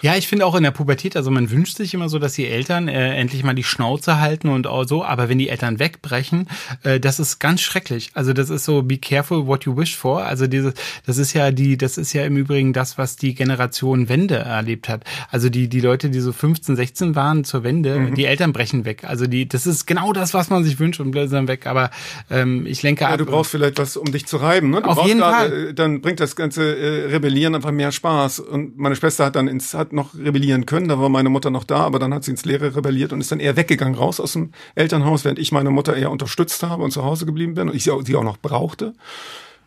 [0.00, 2.46] Ja, ich finde auch in der Pubertät, also man wünscht sich immer so, dass die
[2.46, 5.78] Eltern äh, endlich mal die Schnauze halten halten und auch so, aber wenn die Eltern
[5.78, 6.48] wegbrechen,
[6.82, 8.10] äh, das ist ganz schrecklich.
[8.14, 10.24] Also das ist so, be careful what you wish for.
[10.24, 10.74] Also dieses,
[11.06, 14.88] das ist ja die, das ist ja im Übrigen das, was die Generation Wende erlebt
[14.88, 15.04] hat.
[15.30, 18.14] Also die, die Leute, die so 15, 16 waren zur Wende, mhm.
[18.14, 19.04] die Eltern brechen weg.
[19.04, 21.66] Also die, das ist genau das, was man sich wünscht und blättern weg.
[21.66, 21.90] Aber
[22.30, 23.18] ähm, ich lenke ja, ab.
[23.18, 24.70] Du brauchst vielleicht was, um dich zu reiben.
[24.70, 24.82] Ne?
[24.82, 25.68] Du auf jeden grad, Fall.
[25.68, 28.40] Äh, dann bringt das ganze äh, Rebellieren einfach mehr Spaß.
[28.40, 30.88] Und meine Schwester hat dann ins, hat noch rebellieren können.
[30.88, 33.32] Da war meine Mutter noch da, aber dann hat sie ins Leere rebelliert und ist
[33.32, 36.90] dann eher weggegangen raus aus dem Elternhaus, während ich meine Mutter eher unterstützt habe und
[36.90, 38.94] zu Hause geblieben bin und ich sie auch, sie auch noch brauchte.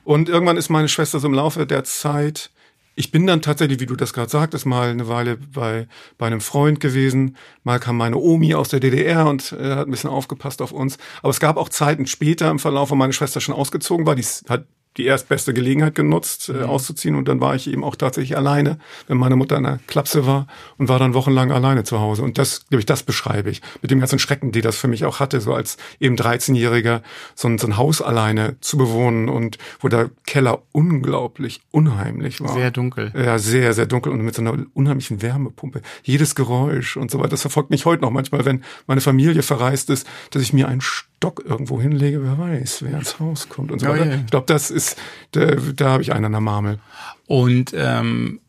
[0.03, 2.51] Und irgendwann ist meine Schwester so im Laufe der Zeit,
[2.95, 5.87] ich bin dann tatsächlich, wie du das gerade sagtest, mal eine Weile bei,
[6.17, 7.37] bei einem Freund gewesen.
[7.63, 10.97] Mal kam meine Omi aus der DDR und äh, hat ein bisschen aufgepasst auf uns.
[11.21, 14.15] Aber es gab auch Zeiten später im Verlauf, wo meine Schwester schon ausgezogen war.
[14.15, 14.65] Die hat
[14.97, 16.63] die erstbeste Gelegenheit genutzt, äh, mhm.
[16.63, 17.15] auszuziehen.
[17.15, 18.77] Und dann war ich eben auch tatsächlich alleine,
[19.07, 22.23] wenn meine Mutter in der Klapse war und war dann wochenlang alleine zu Hause.
[22.23, 23.61] Und das, glaube ich, das beschreibe ich.
[23.81, 27.01] Mit dem ganzen Schrecken, die das für mich auch hatte, so als eben 13-Jähriger
[27.35, 32.53] so ein, so ein Haus alleine zu bewohnen und wo der Keller unglaublich unheimlich war.
[32.53, 33.13] Sehr dunkel.
[33.15, 35.81] Ja, sehr, sehr dunkel und mit so einer unheimlichen Wärmepumpe.
[36.03, 37.29] Jedes Geräusch und so weiter.
[37.29, 40.81] Das verfolgt mich heute noch manchmal, wenn meine Familie verreist ist, dass ich mir einen
[41.21, 44.05] Stock irgendwo hinlege, wer weiß, wer ins Haus kommt und so weiter.
[44.05, 44.21] Ja, ja.
[44.21, 44.97] Ich glaube, das ist,
[45.33, 46.79] da, da habe ich einen an der Marmel.
[47.27, 48.39] Und ähm,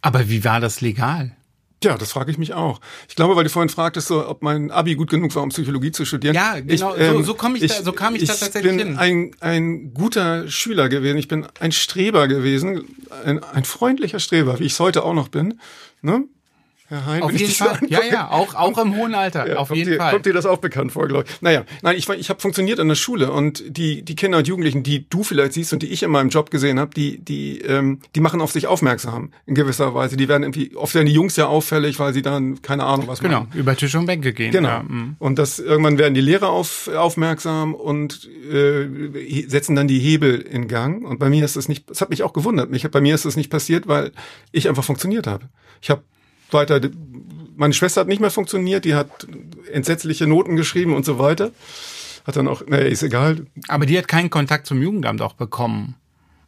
[0.00, 1.36] aber wie war das legal?
[1.82, 2.80] Ja, das frage ich mich auch.
[3.06, 5.92] Ich glaube, weil du vorhin fragtest, so, ob mein Abi gut genug war, um Psychologie
[5.92, 6.34] zu studieren.
[6.34, 6.94] Ja, genau.
[6.94, 8.78] Ich, ähm, so, so, komm ich, ich da, so kam ich, ich da tatsächlich hin.
[8.78, 11.18] Ich bin ein, ein guter Schüler gewesen.
[11.18, 12.84] Ich bin ein Streber gewesen,
[13.26, 15.60] ein, ein freundlicher Streber, wie ich es heute auch noch bin.
[16.00, 16.24] Ne?
[16.86, 17.78] Herr Hein, auf jeden Fall.
[17.88, 19.48] Ja, ja, auch, auch im hohen Alter.
[19.48, 20.12] Ja, auf jeden dir, Fall.
[20.12, 21.42] Kommt dir das auch bekannt vor, glaube ich.
[21.42, 24.82] Naja, nein, ich, ich habe funktioniert in der Schule und die, die Kinder und Jugendlichen,
[24.82, 28.00] die du vielleicht siehst und die ich in meinem Job gesehen habe, die, die, ähm,
[28.14, 30.16] die machen auf sich aufmerksam in gewisser Weise.
[30.16, 33.20] Die werden irgendwie, oft werden die Jungs ja auffällig, weil sie dann keine Ahnung was
[33.20, 33.50] genau, machen.
[33.52, 34.52] Genau, über Tische und Bänke gehen.
[34.52, 34.68] Genau.
[34.68, 35.16] Ja, mhm.
[35.18, 40.68] und das irgendwann werden die Lehrer auf, aufmerksam und äh, setzen dann die Hebel in
[40.68, 41.04] Gang.
[41.04, 42.70] Und bei mir ist das nicht, das hat mich auch gewundert.
[42.70, 44.12] Mich, bei mir ist das nicht passiert, weil
[44.52, 45.48] ich einfach funktioniert habe.
[45.80, 46.02] Ich habe
[46.50, 46.80] weiter
[47.56, 49.26] meine Schwester hat nicht mehr funktioniert, die hat
[49.72, 51.52] entsetzliche Noten geschrieben und so weiter.
[52.26, 53.46] Hat dann auch, naja, ist egal.
[53.68, 55.96] Aber die hat keinen Kontakt zum Jugendamt auch bekommen.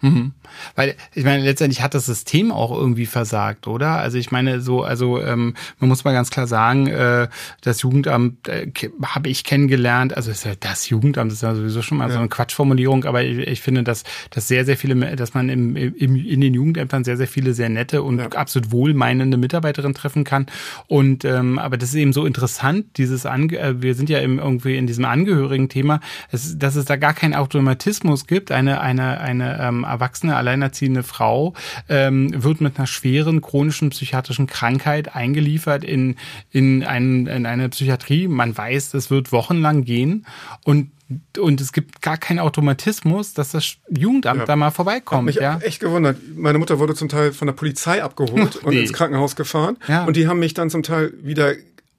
[0.01, 0.33] Mhm.
[0.75, 3.97] Weil ich meine, letztendlich hat das System auch irgendwie versagt, oder?
[3.99, 7.29] Also ich meine, so, also ähm, man muss mal ganz klar sagen, äh,
[7.63, 8.71] das Jugendamt äh,
[9.05, 12.15] habe ich kennengelernt, also ist ja das Jugendamt ist ja sowieso schon mal ja.
[12.15, 15.77] so eine Quatschformulierung, aber ich, ich finde, dass, dass sehr, sehr viele, dass man im,
[15.77, 18.27] im, in den Jugendämtern sehr, sehr viele sehr nette und ja.
[18.29, 20.47] absolut wohlmeinende Mitarbeiterinnen treffen kann.
[20.87, 24.39] Und ähm, aber das ist eben so interessant, dieses Ange äh, wir sind ja im,
[24.39, 29.85] irgendwie in diesem Angehörigen-Thema, dass es da gar keinen Automatismus gibt, eine, eine, eine ähm,
[29.87, 31.55] erwachsene, alleinerziehende Frau
[31.88, 36.16] ähm, wird mit einer schweren chronischen psychiatrischen Krankheit eingeliefert in,
[36.51, 38.29] in, ein, in eine Psychiatrie.
[38.29, 40.27] Man weiß, das wird wochenlang gehen
[40.64, 40.90] und
[41.38, 44.44] und es gibt gar keinen Automatismus, dass das Jugendamt ja.
[44.44, 45.20] da mal vorbeikommt.
[45.20, 45.59] Hat mich ja?
[45.59, 46.16] echt gewundert.
[46.35, 49.77] Meine Mutter wurde zum Teil von der Polizei abgeholt und ins Krankenhaus gefahren.
[49.87, 50.05] Ja.
[50.05, 51.55] Und die haben mich dann zum Teil wieder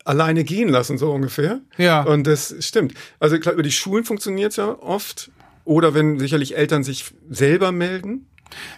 [0.08, 1.62] alleine gehen lassen, so ungefähr.
[1.78, 2.04] Ja.
[2.04, 2.94] Und das stimmt.
[3.20, 5.32] Also klar, über die Schulen funktioniert ja oft.
[5.68, 8.28] Oder wenn sicherlich Eltern sich selber melden.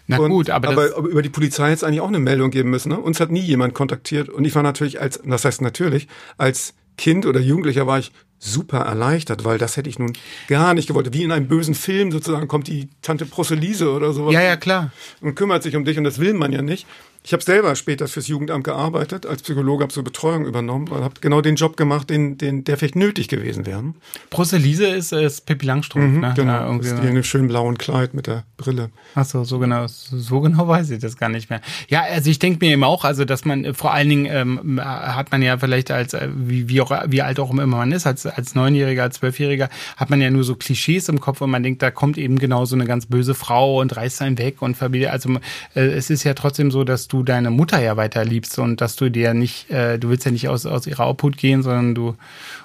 [0.08, 2.90] Na und, gut, aber, aber, über die Polizei jetzt eigentlich auch eine Meldung geben müssen.
[2.90, 3.00] Ne?
[3.00, 4.28] Uns hat nie jemand kontaktiert.
[4.28, 8.80] Und ich war natürlich als, das heißt natürlich, als Kind oder Jugendlicher war ich super
[8.80, 10.14] erleichtert, weil das hätte ich nun
[10.48, 11.14] gar nicht gewollt.
[11.14, 14.34] Wie in einem bösen Film sozusagen kommt die Tante Proselyse oder sowas.
[14.34, 14.92] Ja, ja, klar.
[15.22, 16.88] Und kümmert sich um dich und das will man ja nicht.
[17.22, 21.16] Ich habe selber später fürs Jugendamt gearbeitet, als Psychologe habe so Betreuung übernommen und habe
[21.20, 23.94] genau den Job gemacht, den, den, der vielleicht nötig gewesen wäre.
[24.30, 26.34] Proselise ist, ist Pippi Langstrumpf, mhm, ne?
[26.36, 26.88] Genau, ja, irgendwie.
[26.88, 28.90] ist die in dem schönen blauen Kleid mit der Brille.
[29.16, 31.60] Ach so, so genau, so genau weiß ich das gar nicht mehr.
[31.90, 35.32] Ja, also ich denke mir eben auch, also dass man vor allen Dingen ähm, hat
[35.32, 38.26] man ja vielleicht als äh, wie wie auch wie alt auch immer man ist, als
[38.26, 41.82] als Neunjähriger, als Zwölfjähriger hat man ja nur so Klischees im Kopf und man denkt,
[41.82, 45.10] da kommt eben genau so eine ganz böse Frau und reißt einen weg und verbietet.
[45.10, 45.36] Also
[45.76, 48.96] äh, es ist ja trotzdem so, dass du deine Mutter ja weiter liebst und dass
[48.96, 52.16] du dir nicht, äh, du willst ja nicht aus, aus ihrer Obhut gehen, sondern du,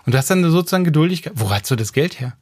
[0.07, 1.33] und du hast dann sozusagen Geduldigkeit.
[1.37, 2.37] Wo hast du das Geld her?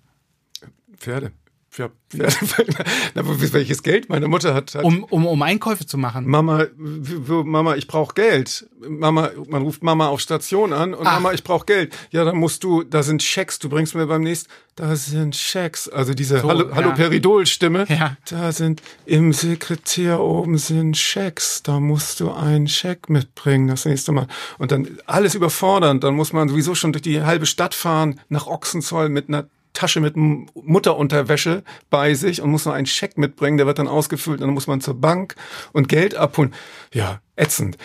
[0.96, 1.32] Pferde.
[1.78, 1.88] Ja,
[3.14, 4.84] welches Geld meine Mutter hat, hat.
[4.84, 6.28] Um, um, um Einkäufe zu machen.
[6.28, 8.68] Mama, Mama, ich brauche Geld.
[8.86, 11.14] Mama, man ruft Mama auf Station an und Ach.
[11.14, 11.96] Mama, ich brauche Geld.
[12.10, 15.88] Ja, dann musst du, da sind Schecks, du bringst mir beim nächsten, da sind Schecks.
[15.88, 16.74] Also diese so, Hallo, ja.
[16.74, 17.86] Hallo Peridol-Stimme.
[17.88, 18.18] Ja.
[18.28, 21.62] Da sind im Sekretär oben sind Schecks.
[21.62, 24.26] Da musst du einen Scheck mitbringen das nächste Mal.
[24.58, 26.04] Und dann alles überfordernd.
[26.04, 30.00] Dann muss man sowieso schon durch die halbe Stadt fahren, nach Ochsenzoll mit einer Tasche
[30.00, 34.50] mit Mutterunterwäsche bei sich und muss noch einen Scheck mitbringen, der wird dann ausgefüllt, dann
[34.50, 35.34] muss man zur Bank
[35.72, 36.54] und Geld abholen.
[36.92, 37.78] Ja, ätzend.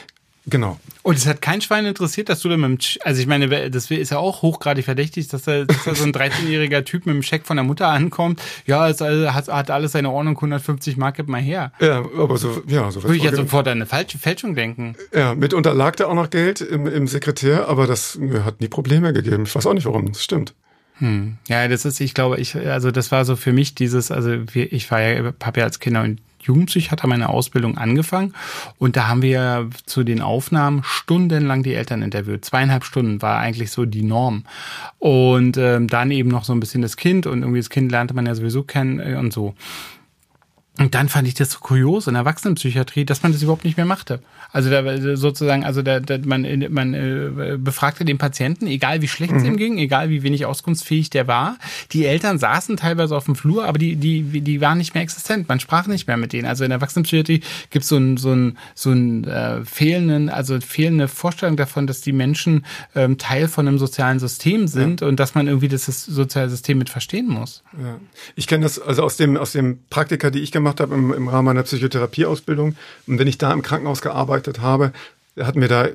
[0.50, 0.80] Genau.
[1.04, 3.70] Und es hat kein Schwein interessiert, dass du da mit dem, Sch also ich meine,
[3.70, 7.16] das ist ja auch hochgradig verdächtig, dass da, dass da so ein 13-jähriger Typ mit
[7.16, 8.42] dem Scheck von der Mutter ankommt.
[8.66, 11.74] Ja, es hat, hat alles seine Ordnung, 150 Mark, gib mal her.
[11.82, 14.96] Ja, aber so, ja, so Würde ich ja sofort an eine falsche Fälschung denken.
[15.14, 19.12] Ja, mitunter lag da auch noch Geld im, im Sekretär, aber das hat nie Probleme
[19.12, 19.44] gegeben.
[19.44, 20.54] Ich weiß auch nicht warum, das stimmt.
[21.00, 21.38] Hm.
[21.48, 24.90] Ja, das ist, ich glaube, ich, also das war so für mich dieses, also ich
[24.90, 28.34] war ja, habe ja als Kinder- und Jugendpsychiater meine Ausbildung angefangen
[28.78, 32.46] und da haben wir zu den Aufnahmen stundenlang die Eltern interviewt.
[32.46, 34.46] Zweieinhalb Stunden war eigentlich so die Norm.
[34.98, 38.14] Und ähm, dann eben noch so ein bisschen das Kind und irgendwie das Kind lernte
[38.14, 39.56] man ja sowieso kennen äh, und so.
[40.80, 43.78] Und dann fand ich das so kurios in der Erwachsenenpsychiatrie, dass man das überhaupt nicht
[43.78, 44.22] mehr machte.
[44.52, 49.34] Also da sozusagen, also da, da man, man äh, befragte den Patienten, egal wie schlecht
[49.34, 49.58] es ihm mhm.
[49.58, 51.58] ging, egal wie wenig auskunftsfähig der war.
[51.92, 55.50] Die Eltern saßen teilweise auf dem Flur, aber die, die, die waren nicht mehr existent.
[55.50, 56.48] Man sprach nicht mehr mit denen.
[56.48, 60.60] Also in der Erwachsenenpsychiatrie gibt es so ein, so ein, so ein äh, fehlenden, also
[60.62, 65.08] fehlende Vorstellung davon, dass die Menschen ähm, Teil von einem sozialen System sind ja.
[65.08, 67.64] und dass man irgendwie das soziale System mit verstehen muss.
[67.82, 68.00] Ja.
[68.36, 71.14] Ich kenne das also aus dem, aus dem Praktika, die ich gemacht gemacht habe im,
[71.14, 72.76] im Rahmen meiner Psychotherapieausbildung.
[73.08, 74.94] Und wenn ich da im Krankenhaus gearbeitet habe,
[75.40, 75.88] hatten wir da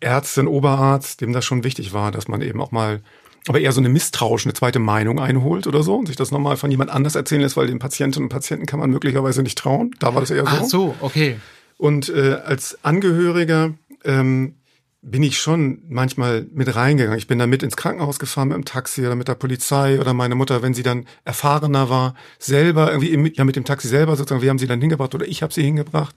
[0.00, 3.00] Ärzte, einen Oberarzt, dem das schon wichtig war, dass man eben auch mal
[3.46, 6.56] aber eher so eine misstrauische, eine zweite Meinung einholt oder so und sich das nochmal
[6.56, 9.94] von jemand anders erzählen lässt, weil den Patientinnen und Patienten kann man möglicherweise nicht trauen.
[9.98, 10.50] Da war das eher so.
[10.50, 11.36] Ach so, okay.
[11.76, 14.54] Und äh, als Angehöriger ähm,
[15.06, 17.18] bin ich schon manchmal mit reingegangen.
[17.18, 20.14] Ich bin da mit ins Krankenhaus gefahren mit dem Taxi oder mit der Polizei oder
[20.14, 24.40] meine Mutter, wenn sie dann erfahrener war, selber irgendwie ja mit dem Taxi selber sozusagen,
[24.40, 26.16] wir haben sie dann hingebracht oder ich habe sie hingebracht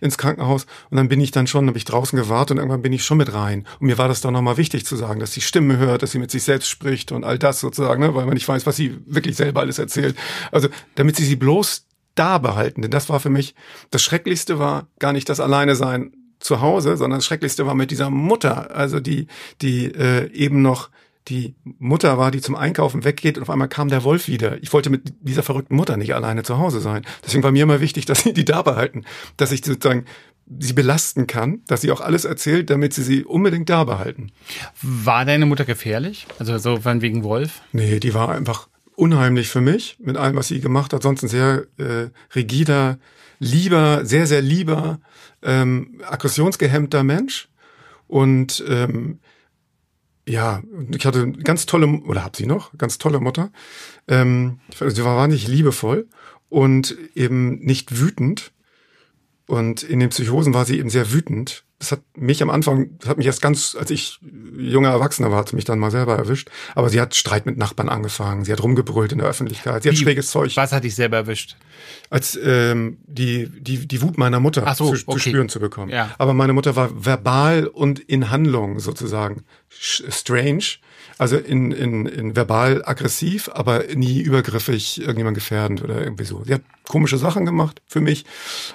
[0.00, 2.92] ins Krankenhaus und dann bin ich dann schon, habe ich draußen gewartet und irgendwann bin
[2.92, 3.66] ich schon mit rein.
[3.80, 6.20] Und mir war das dann nochmal wichtig zu sagen, dass sie Stimme hört, dass sie
[6.20, 8.98] mit sich selbst spricht und all das sozusagen, ne, weil man nicht weiß, was sie
[9.06, 10.16] wirklich selber alles erzählt.
[10.52, 12.82] Also damit sie sie bloß da behalten.
[12.82, 13.54] Denn das war für mich,
[13.90, 17.90] das Schrecklichste war gar nicht das Alleine sein zu Hause, sondern das Schrecklichste war mit
[17.90, 19.26] dieser Mutter, also die,
[19.60, 20.90] die äh, eben noch
[21.28, 24.62] die Mutter war, die zum Einkaufen weggeht und auf einmal kam der Wolf wieder.
[24.62, 27.04] Ich wollte mit dieser verrückten Mutter nicht alleine zu Hause sein.
[27.24, 29.04] Deswegen war mir immer wichtig, dass sie die da behalten,
[29.36, 30.06] dass ich sozusagen
[30.58, 34.32] sie belasten kann, dass sie auch alles erzählt, damit sie sie unbedingt da behalten.
[34.80, 36.26] War deine Mutter gefährlich?
[36.38, 37.60] Also so von wegen Wolf?
[37.72, 41.02] Nee, die war einfach unheimlich für mich mit allem, was sie gemacht hat.
[41.02, 42.98] Sonst ein sehr äh, rigider,
[43.38, 45.00] lieber, sehr, sehr lieber,
[45.42, 47.48] ähm, aggressionsgehemmter Mensch.
[48.06, 49.20] Und ähm,
[50.26, 50.62] ja,
[50.94, 53.50] ich hatte ganz tolle, oder hab sie noch, ganz tolle Mutter.
[54.06, 56.08] Ähm, sie war wahnsinnig liebevoll
[56.48, 58.52] und eben nicht wütend.
[59.46, 63.08] Und in den Psychosen war sie eben sehr wütend das hat mich am Anfang, das
[63.08, 64.18] hat mich erst ganz, als ich
[64.56, 66.50] junger Erwachsener war, hat mich dann mal selber erwischt.
[66.74, 69.96] Aber sie hat Streit mit Nachbarn angefangen, sie hat rumgebrüllt in der Öffentlichkeit, sie hat
[69.96, 70.56] Wie, schräges Zeug.
[70.56, 71.56] Was hat dich selber erwischt?
[72.10, 75.20] Als ähm, die, die, die Wut meiner Mutter so, zu, okay.
[75.20, 75.90] zu, spüren zu bekommen.
[75.90, 76.10] Ja.
[76.18, 80.64] Aber meine Mutter war verbal und in Handlung sozusagen strange.
[81.18, 86.44] Also in, in, in verbal aggressiv, aber nie übergriffig irgendjemand gefährdend oder irgendwie so.
[86.44, 88.24] Sie hat komische Sachen gemacht für mich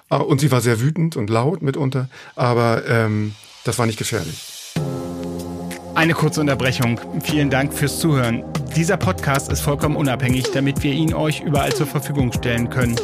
[0.09, 4.53] äh, und sie war sehr wütend und laut mitunter, aber ähm, das war nicht gefährlich.
[5.95, 6.99] Eine kurze Unterbrechung.
[7.21, 8.43] Vielen Dank fürs Zuhören.
[8.75, 12.95] Dieser Podcast ist vollkommen unabhängig, damit wir ihn euch überall zur Verfügung stellen können.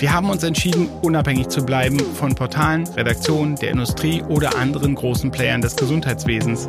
[0.00, 5.30] Wir haben uns entschieden, unabhängig zu bleiben von Portalen, Redaktionen, der Industrie oder anderen großen
[5.30, 6.68] Playern des Gesundheitswesens.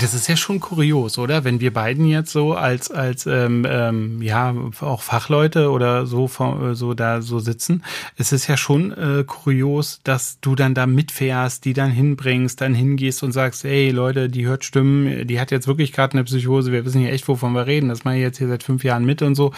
[0.00, 1.44] Und das ist ja schon kurios, oder?
[1.44, 6.26] Wenn wir beiden jetzt so als als ähm, ähm, ja auch Fachleute oder so
[6.72, 7.84] so da so sitzen,
[8.16, 12.72] es ist ja schon äh, kurios, dass du dann da mitfährst, die dann hinbringst, dann
[12.72, 16.72] hingehst und sagst, hey Leute, die hört Stimmen, die hat jetzt wirklich gerade eine Psychose,
[16.72, 19.04] wir wissen ja echt, wovon wir reden, das mache ich jetzt hier seit fünf Jahren
[19.04, 19.52] mit und so.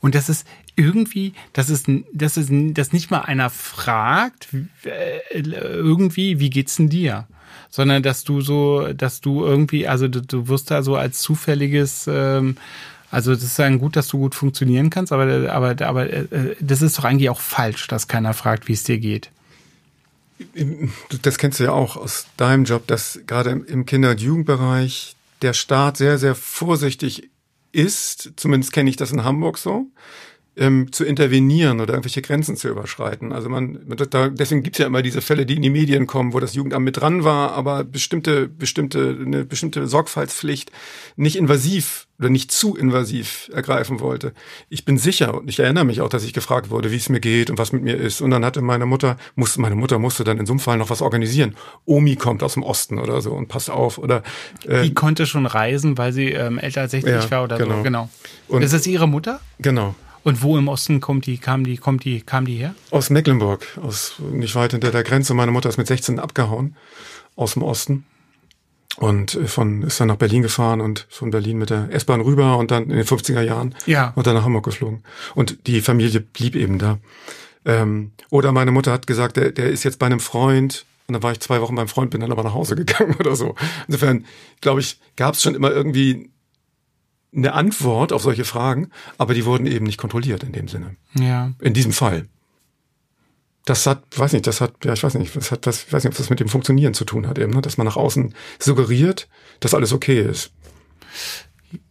[0.00, 4.48] Und das ist irgendwie, das ist, das ist, dass nicht mal einer fragt,
[4.84, 7.26] äh, irgendwie, wie geht's denn dir?
[7.76, 12.06] Sondern dass du so, dass du irgendwie, also du, du wirst da so als zufälliges,
[12.10, 12.56] ähm,
[13.10, 16.80] also das ist dann gut, dass du gut funktionieren kannst, aber, aber, aber äh, das
[16.80, 19.30] ist doch eigentlich auch falsch, dass keiner fragt, wie es dir geht.
[21.20, 25.52] Das kennst du ja auch aus deinem Job, dass gerade im Kinder- und Jugendbereich der
[25.52, 27.28] Staat sehr, sehr vorsichtig
[27.72, 28.32] ist.
[28.36, 29.84] Zumindest kenne ich das in Hamburg so
[30.56, 33.32] ähm, zu intervenieren oder irgendwelche Grenzen zu überschreiten.
[33.32, 33.78] Also man,
[34.10, 36.84] da, deswegen gibt's ja immer diese Fälle, die in die Medien kommen, wo das Jugendamt
[36.84, 40.72] mit dran war, aber bestimmte, bestimmte, eine bestimmte Sorgfaltspflicht
[41.16, 44.32] nicht invasiv oder nicht zu invasiv ergreifen wollte.
[44.70, 47.20] Ich bin sicher und ich erinnere mich auch, dass ich gefragt wurde, wie es mir
[47.20, 48.22] geht und was mit mir ist.
[48.22, 50.88] Und dann hatte meine Mutter, musste, meine Mutter musste dann in so einem Fall noch
[50.88, 51.54] was organisieren.
[51.84, 53.98] Omi kommt aus dem Osten oder so und passt auf.
[53.98, 54.22] Oder
[54.66, 57.76] äh, die konnte schon reisen, weil sie ähm, älter als 60 ja, war oder genau.
[57.76, 57.82] so.
[57.82, 58.08] Genau.
[58.48, 59.40] Und ist das ihre Mutter?
[59.58, 59.94] Genau.
[60.26, 62.74] Und wo im Osten kommt die, kam die, kommt die, kam die her?
[62.90, 65.34] Aus Mecklenburg, aus nicht weit hinter der Grenze.
[65.34, 66.74] Meine Mutter ist mit 16 abgehauen
[67.36, 68.04] aus dem Osten
[68.96, 72.72] und von ist dann nach Berlin gefahren und von Berlin mit der S-Bahn rüber und
[72.72, 74.14] dann in den 50er Jahren ja.
[74.16, 75.04] und dann nach Hamburg geflogen.
[75.36, 76.98] Und die Familie blieb eben da.
[77.64, 81.22] Ähm, oder meine Mutter hat gesagt, der, der ist jetzt bei einem Freund und dann
[81.22, 83.54] war ich zwei Wochen beim Freund, bin dann aber nach Hause gegangen oder so.
[83.86, 84.24] Insofern,
[84.60, 86.30] glaube ich, gab es schon immer irgendwie
[87.34, 90.96] eine Antwort auf solche Fragen, aber die wurden eben nicht kontrolliert in dem Sinne.
[91.14, 91.52] Ja.
[91.60, 92.26] In diesem Fall.
[93.64, 96.04] Das hat, weiß nicht, das hat, ja, ich weiß nicht, das hat das, ich weiß
[96.04, 97.60] nicht, ob das mit dem Funktionieren zu tun hat eben, ne?
[97.60, 99.28] dass man nach außen suggeriert,
[99.60, 100.52] dass alles okay ist.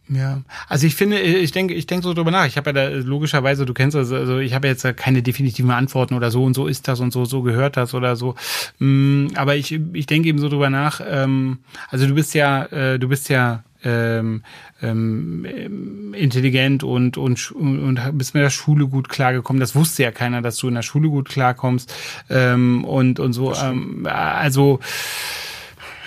[0.08, 2.46] Ja, also ich finde, ich denke, ich denke so drüber nach.
[2.46, 6.14] Ich habe ja da logischerweise, du kennst das, also ich habe jetzt keine definitiven Antworten
[6.14, 8.36] oder so und so ist das und so, so gehört das oder so.
[8.78, 11.00] Mm, aber ich, ich denke eben so drüber nach.
[11.04, 14.42] Ähm, also du bist ja, äh, du bist ja ähm,
[14.82, 19.60] ähm, intelligent und, und, und bist mit der Schule gut klargekommen.
[19.60, 21.94] Das wusste ja keiner, dass du in der Schule gut klarkommst.
[22.28, 24.80] Ähm, und, und so, ähm, also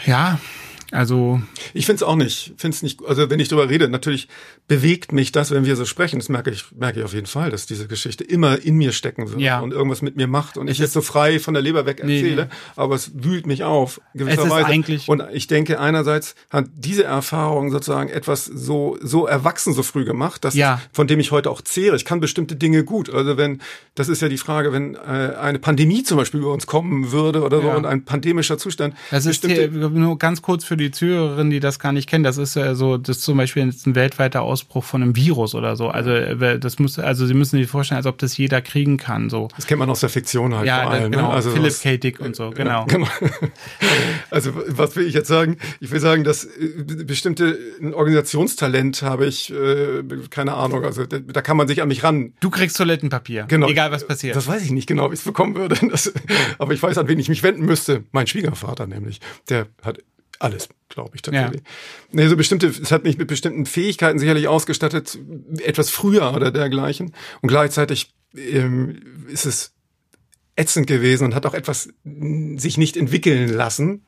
[0.05, 0.39] ja,
[0.91, 1.41] also
[1.73, 2.99] ich finde es auch nicht, finde es nicht.
[3.05, 4.27] Also wenn ich darüber rede, natürlich
[4.69, 6.19] bewegt mich das, wenn wir so sprechen.
[6.19, 9.27] Das merke ich, merke ich auf jeden Fall, dass diese Geschichte immer in mir stecken
[9.29, 9.59] wird ja.
[9.59, 11.99] und irgendwas mit mir macht und es ich jetzt so frei von der Leber weg
[11.99, 12.73] erzähle, nee, nee.
[12.75, 14.67] aber es wühlt mich auf gewisserweise.
[14.67, 20.05] Eigentlich und ich denke einerseits hat diese Erfahrung sozusagen etwas so so erwachsen so früh
[20.05, 20.79] gemacht, dass ja.
[20.93, 21.95] von dem ich heute auch zehre.
[21.95, 23.09] Ich kann bestimmte Dinge gut.
[23.09, 23.61] Also wenn
[23.95, 27.41] das ist ja die Frage, wenn äh, eine Pandemie zum Beispiel über uns kommen würde
[27.41, 27.75] oder so ja.
[27.75, 28.93] und ein pandemischer Zustand.
[29.09, 32.23] Das ist hier, nur ganz kurz für die Zuhörerinnen, die das gar nicht kennen.
[32.23, 35.75] Das ist ja so, das ist zum Beispiel ein weltweiter Ausbruch von einem Virus oder
[35.75, 35.87] so.
[35.87, 39.29] Also äh, das muss, also Sie müssen sich vorstellen, als ob das jeder kriegen kann.
[39.29, 39.47] So.
[39.55, 40.67] Das kennt man aus der Fiktion halt.
[40.67, 41.29] Ja, vor allem, genau.
[41.29, 41.33] Ne?
[41.33, 41.97] Also Philip K.
[41.97, 42.85] Dick und so, genau.
[42.87, 43.07] genau.
[44.29, 45.57] Also was will ich jetzt sagen?
[45.79, 47.57] Ich will sagen, dass äh, bestimmte
[47.93, 50.83] Organisationstalent habe ich, äh, keine Ahnung.
[50.83, 52.33] Also da, kann man sich an mich ran.
[52.41, 53.45] Du kriegst Toilettenpapier.
[53.47, 53.69] Genau.
[53.69, 54.35] Egal was passiert.
[54.35, 55.77] Das weiß ich nicht genau, wie ich es bekommen würde.
[55.89, 56.13] Das,
[56.59, 58.03] aber ich weiß, an wen ich mich wenden müsste.
[58.11, 59.21] Mein Schwiegervater nämlich.
[59.49, 59.99] Der hat
[60.39, 61.61] alles, glaube ich tatsächlich.
[61.61, 61.67] Ja.
[62.11, 65.19] Nee, so bestimmte, es hat mich mit bestimmten Fähigkeiten sicherlich ausgestattet,
[65.63, 67.13] etwas früher oder dergleichen.
[67.41, 69.73] Und gleichzeitig ähm, ist es
[70.55, 74.05] ätzend gewesen und hat auch etwas sich nicht entwickeln lassen,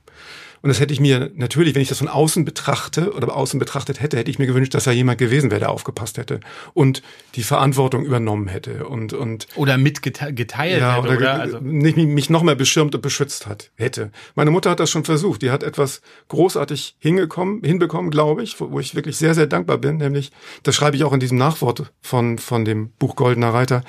[0.61, 3.99] und das hätte ich mir natürlich, wenn ich das von außen betrachte oder außen betrachtet
[3.99, 6.39] hätte, hätte ich mir gewünscht, dass da jemand gewesen wäre, der aufgepasst hätte
[6.73, 7.01] und
[7.35, 12.29] die Verantwortung übernommen hätte und und oder mitgeteilt ja, hätte oder, oder also nicht, mich
[12.29, 14.11] noch mehr beschirmt und beschützt hat hätte.
[14.35, 15.41] Meine Mutter hat das schon versucht.
[15.41, 19.79] Die hat etwas großartig hingekommen, hinbekommen, glaube ich, wo, wo ich wirklich sehr sehr dankbar
[19.79, 19.97] bin.
[19.97, 23.83] Nämlich, das schreibe ich auch in diesem Nachwort von von dem Buch Goldener Reiter.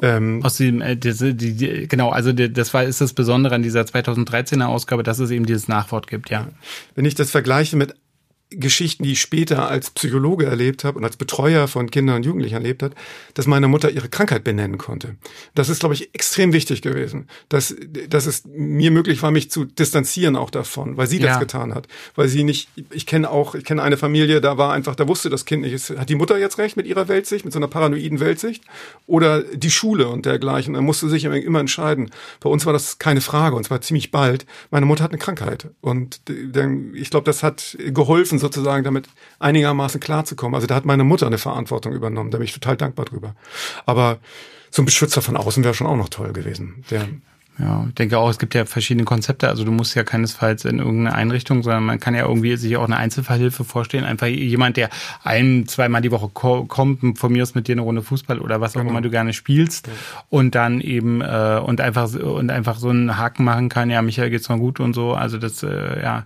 [0.00, 3.62] Ähm, Aus dem äh, die, die, die, genau, also das war ist das Besondere an
[3.62, 6.48] dieser 2013er Ausgabe, dass es eben dieses Nachwort gibt gibt, ja.
[6.94, 7.94] Wenn ich das vergleiche mit
[8.58, 12.54] Geschichten, die ich später als Psychologe erlebt habe und als Betreuer von Kindern und Jugendlichen
[12.54, 12.92] erlebt hat,
[13.34, 15.16] dass meine Mutter ihre Krankheit benennen konnte.
[15.54, 17.74] Das ist, glaube ich, extrem wichtig gewesen, dass,
[18.08, 21.28] dass es mir möglich war, mich zu distanzieren auch davon, weil sie ja.
[21.28, 21.88] das getan hat.
[22.14, 25.30] Weil sie nicht, ich kenne auch, ich kenne eine Familie, da war einfach, da wusste
[25.30, 27.68] das Kind nicht, ist, hat die Mutter jetzt recht mit ihrer Weltsicht, mit so einer
[27.68, 28.62] paranoiden Weltsicht
[29.06, 30.74] oder die Schule und dergleichen.
[30.74, 32.10] Da musste sich immer entscheiden.
[32.40, 34.46] Bei uns war das keine Frage und zwar ziemlich bald.
[34.70, 36.20] Meine Mutter hat eine Krankheit und
[36.94, 40.54] ich glaube, das hat geholfen, sozusagen damit einigermaßen klarzukommen.
[40.54, 43.34] Also da hat meine Mutter eine Verantwortung übernommen, da bin ich total dankbar drüber.
[43.86, 44.18] Aber
[44.70, 46.84] so ein Beschützer von außen wäre schon auch noch toll gewesen.
[46.90, 47.06] Der
[47.58, 49.48] Ja, ich denke auch, es gibt ja verschiedene Konzepte.
[49.48, 52.84] Also du musst ja keinesfalls in irgendeine Einrichtung, sondern man kann ja irgendwie sich auch
[52.84, 54.04] eine Einzelfallhilfe vorstellen.
[54.04, 54.90] Einfach jemand, der
[55.22, 58.72] ein, zweimal die Woche kommt, von mir aus mit dir eine Runde Fußball oder was
[58.72, 58.90] auch genau.
[58.90, 59.92] immer du gerne spielst ja.
[60.28, 63.88] und dann eben äh, und einfach und einfach so einen Haken machen kann.
[63.88, 65.14] Ja, Michael geht's mal gut und so.
[65.14, 66.24] Also das, äh, ja,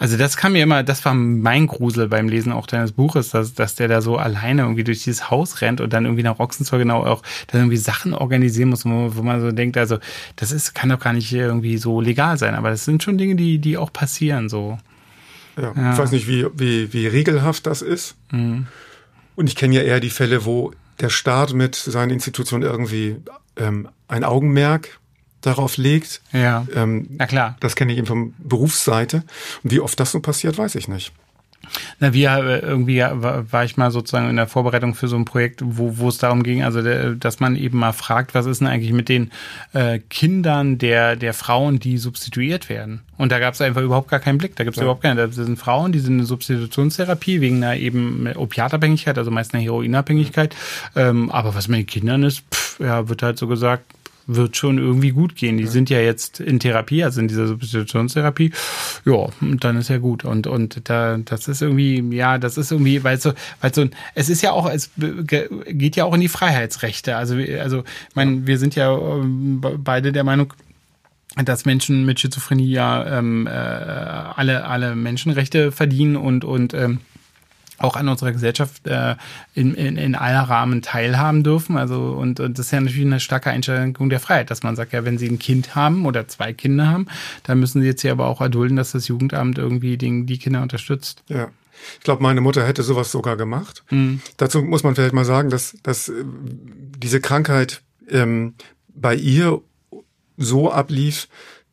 [0.00, 3.52] also das kam mir immer, das war mein Grusel beim Lesen auch deines Buches, dass,
[3.52, 6.78] dass der da so alleine irgendwie durch dieses Haus rennt und dann irgendwie nach Ochsenzor
[6.78, 9.98] genau auch dann irgendwie Sachen organisieren muss, wo, wo man so denkt, also
[10.36, 13.36] das ist, kann doch gar nicht irgendwie so legal sein, aber das sind schon Dinge,
[13.36, 14.78] die, die auch passieren so.
[15.58, 15.92] Ja, ja.
[15.92, 18.16] ich weiß nicht, wie, wie, wie regelhaft das ist.
[18.32, 18.68] Mhm.
[19.36, 23.16] Und ich kenne ja eher die Fälle, wo der Staat mit seinen Institutionen irgendwie
[23.56, 24.98] ähm, ein Augenmerk
[25.40, 26.20] darauf legt.
[26.32, 26.66] Ja.
[26.74, 27.56] Ähm, Na klar.
[27.60, 29.24] Das kenne ich eben von Berufsseite.
[29.62, 31.12] Und wie oft das so passiert, weiß ich nicht.
[31.98, 35.60] Na, wir äh, irgendwie war ich mal sozusagen in der Vorbereitung für so ein Projekt,
[35.62, 36.80] wo, wo es darum ging, also
[37.14, 39.30] dass man eben mal fragt, was ist denn eigentlich mit den
[39.72, 43.02] äh, Kindern der der Frauen, die substituiert werden?
[43.18, 44.56] Und da gab es einfach überhaupt gar keinen Blick.
[44.56, 44.84] Da gibt es ja.
[44.84, 45.26] überhaupt keine.
[45.26, 50.56] Das sind Frauen, die sind in Substitutionstherapie wegen einer eben Opiatabhängigkeit, also meist einer Heroinabhängigkeit.
[50.96, 53.84] Ähm, aber was mit den Kindern ist, pff, ja, wird halt so gesagt,
[54.34, 55.56] wird schon irgendwie gut gehen.
[55.56, 55.70] Die ja.
[55.70, 58.52] sind ja jetzt in Therapie, also in dieser Substitutionstherapie.
[59.04, 60.24] Ja, dann ist ja gut.
[60.24, 64.28] Und, und da, das ist irgendwie, ja, das ist irgendwie, weil so, weil so, es
[64.28, 67.16] ist ja auch, es geht ja auch in die Freiheitsrechte.
[67.16, 70.54] Also, also, ich meine, wir sind ja ähm, beide der Meinung,
[71.44, 76.98] dass Menschen mit Schizophrenie ja ähm, äh, alle alle Menschenrechte verdienen und und ähm,
[77.80, 79.16] auch an unserer Gesellschaft äh,
[79.54, 81.76] in, in, in aller Rahmen teilhaben dürfen.
[81.76, 84.92] Also und, und das ist ja natürlich eine starke Einschränkung der Freiheit, dass man sagt,
[84.92, 87.06] ja, wenn sie ein Kind haben oder zwei Kinder haben,
[87.44, 90.62] dann müssen sie jetzt hier aber auch erdulden, dass das Jugendamt irgendwie den, die Kinder
[90.62, 91.22] unterstützt.
[91.28, 91.48] Ja.
[91.98, 93.82] Ich glaube, meine Mutter hätte sowas sogar gemacht.
[93.90, 94.20] Mhm.
[94.36, 96.24] Dazu muss man vielleicht mal sagen, dass, dass äh,
[96.98, 98.54] diese Krankheit ähm,
[98.88, 99.62] bei ihr
[100.36, 101.28] so ablief,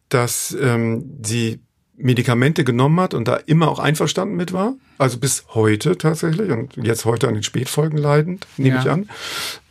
[0.08, 1.60] dass ähm, sie
[1.98, 4.76] Medikamente genommen hat und da immer auch einverstanden mit war.
[4.98, 8.82] Also bis heute tatsächlich und jetzt heute an den Spätfolgen leidend, nehme ja.
[8.82, 9.10] ich an,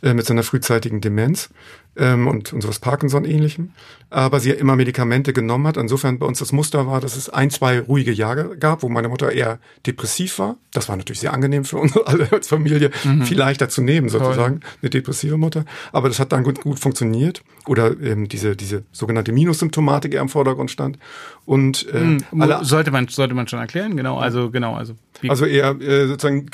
[0.01, 1.49] äh, mit seiner frühzeitigen Demenz
[1.97, 3.71] ähm, und, und sowas Parkinson-ähnlichem.
[4.09, 5.75] Aber sie ja immer Medikamente genommen hat.
[5.75, 9.09] Insofern bei uns das Muster war, dass es ein, zwei ruhige Jahre gab, wo meine
[9.09, 10.55] Mutter eher depressiv war.
[10.71, 13.23] Das war natürlich sehr angenehm für uns alle als Familie, mhm.
[13.23, 14.69] viel leichter zu nehmen sozusagen, Toll.
[14.81, 15.65] eine depressive Mutter.
[15.91, 17.43] Aber das hat dann gut, gut funktioniert.
[17.65, 20.97] Oder ähm, diese, diese sogenannte Minussymptomatik eher im Vordergrund stand.
[21.45, 22.23] Und äh, mhm.
[22.61, 24.19] sollte man sollte man schon erklären, genau.
[24.19, 25.29] Also genau, also wie?
[25.29, 26.47] Also eher äh, sozusagen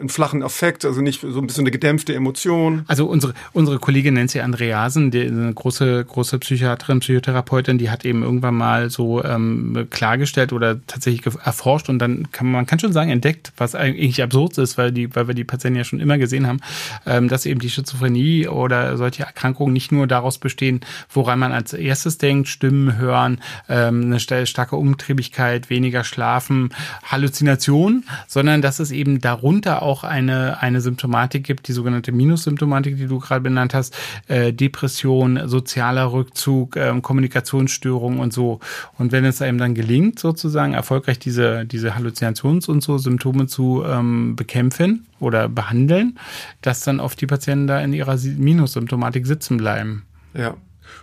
[0.00, 2.82] einen flachen Affekt, also nicht so ein bisschen eine gedämpfte Emotion.
[2.86, 8.22] Also unsere unsere Kollegin Nancy Andreasen, die eine große große Psychiaterin, Psychotherapeutin, die hat eben
[8.22, 13.10] irgendwann mal so ähm, klargestellt oder tatsächlich erforscht und dann kann man kann schon sagen
[13.10, 16.46] entdeckt, was eigentlich absurd ist, weil die weil wir die Patienten ja schon immer gesehen
[16.46, 16.60] haben,
[17.06, 21.72] ähm, dass eben die Schizophrenie oder solche Erkrankungen nicht nur daraus bestehen, woran man als
[21.72, 26.70] erstes denkt, Stimmen hören, ähm, eine starke Umtriebigkeit, weniger schlafen,
[27.04, 32.96] Halluzinationen Kombination, sondern dass es eben darunter auch eine, eine Symptomatik gibt, die sogenannte Minussymptomatik,
[32.96, 33.96] die du gerade benannt hast,
[34.28, 38.60] äh, Depression, sozialer Rückzug, äh, Kommunikationsstörung und so.
[38.96, 43.84] Und wenn es einem dann gelingt, sozusagen erfolgreich diese, diese Halluzinations- und so Symptome zu
[43.84, 46.18] ähm, bekämpfen oder behandeln,
[46.62, 50.04] dass dann oft die Patienten da in ihrer Minussymptomatik sitzen bleiben.
[50.34, 50.54] Ja,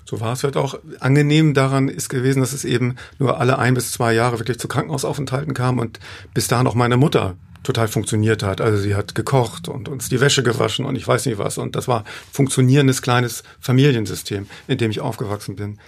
[0.05, 0.79] so war es halt auch.
[0.99, 4.67] Angenehm daran ist gewesen, dass es eben nur alle ein bis zwei Jahre wirklich zu
[4.67, 5.99] Krankenhausaufenthalten kam und
[6.33, 8.61] bis dahin auch meine Mutter total funktioniert hat.
[8.61, 11.57] Also sie hat gekocht und uns die Wäsche gewaschen und ich weiß nicht was.
[11.57, 15.79] Und das war funktionierendes kleines Familiensystem, in dem ich aufgewachsen bin.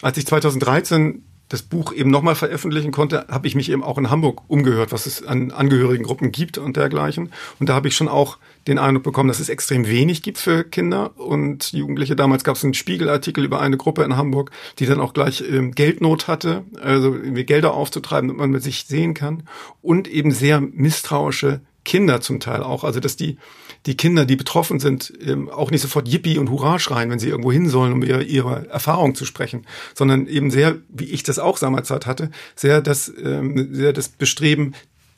[0.00, 4.10] Als ich 2013 das Buch eben nochmal veröffentlichen konnte, habe ich mich eben auch in
[4.10, 7.32] Hamburg umgehört, was es an Angehörigengruppen gibt und dergleichen.
[7.58, 10.62] Und da habe ich schon auch den Eindruck bekommen, dass es extrem wenig gibt für
[10.62, 12.16] Kinder und Jugendliche.
[12.16, 15.72] Damals gab es einen Spiegelartikel über eine Gruppe in Hamburg, die dann auch gleich ähm,
[15.72, 19.44] Geldnot hatte, also irgendwie Gelder aufzutreiben, damit man mit sich sehen kann.
[19.80, 22.84] Und eben sehr misstrauische Kinder zum Teil auch.
[22.84, 23.38] Also dass die
[23.86, 27.28] die Kinder, die betroffen sind, ähm, auch nicht sofort Yippie und Hurra schreien, wenn sie
[27.28, 31.38] irgendwo hin sollen, um ihre, ihre Erfahrung zu sprechen, sondern eben sehr, wie ich das
[31.38, 34.74] auch seinerzeit hatte, sehr das, ähm, sehr das Bestreben,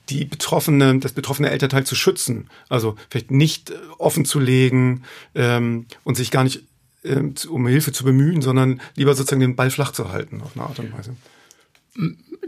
[0.08, 2.48] die betroffene, das betroffene Elternteil zu schützen.
[2.68, 5.02] Also vielleicht nicht äh, offen zu legen
[5.34, 6.64] ähm, und sich gar nicht
[7.04, 10.66] ähm, um Hilfe zu bemühen, sondern lieber sozusagen den Ball flach zu halten auf eine
[10.66, 11.16] Art und Weise.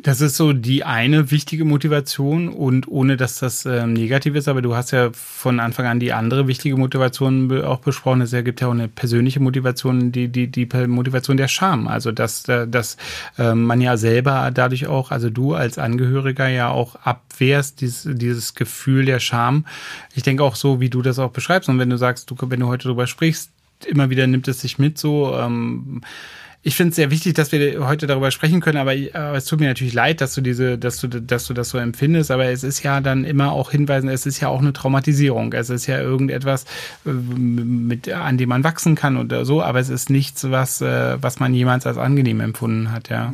[0.03, 4.61] Das ist so die eine wichtige Motivation und ohne dass das ähm, negativ ist, aber
[4.61, 8.21] du hast ja von Anfang an die andere wichtige Motivation auch besprochen.
[8.21, 11.87] Es gibt ja auch eine persönliche Motivation, die, die, die Motivation der Scham.
[11.87, 12.97] Also dass, dass
[13.39, 18.55] äh, man ja selber dadurch auch, also du als Angehöriger ja auch abwehrst, dieses, dieses
[18.55, 19.67] Gefühl der Scham.
[20.15, 21.69] Ich denke auch so, wie du das auch beschreibst.
[21.69, 23.53] Und wenn du sagst, du, wenn du heute darüber sprichst,
[23.87, 25.37] immer wieder nimmt es sich mit so.
[25.37, 26.01] Ähm,
[26.65, 29.59] ich finde es sehr wichtig, dass wir heute darüber sprechen können, aber, aber, es tut
[29.59, 32.63] mir natürlich leid, dass du diese, dass du, dass du das so empfindest, aber es
[32.63, 35.53] ist ja dann immer auch hinweisen, es ist ja auch eine Traumatisierung.
[35.55, 36.65] Es ist ja irgendetwas,
[37.05, 41.21] äh, mit, an dem man wachsen kann oder so, aber es ist nichts, was, äh,
[41.21, 43.33] was man jemals als angenehm empfunden hat, ja.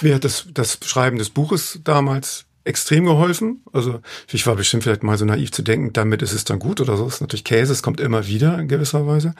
[0.00, 3.62] Mir hat das, das Schreiben des Buches damals extrem geholfen.
[3.72, 6.80] Also ich war bestimmt vielleicht mal so naiv zu denken, damit ist es dann gut
[6.80, 7.04] oder so.
[7.04, 9.34] Das ist natürlich Käse, es kommt immer wieder in gewisser Weise.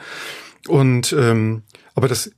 [0.67, 2.31] Und ähm, aber das äh,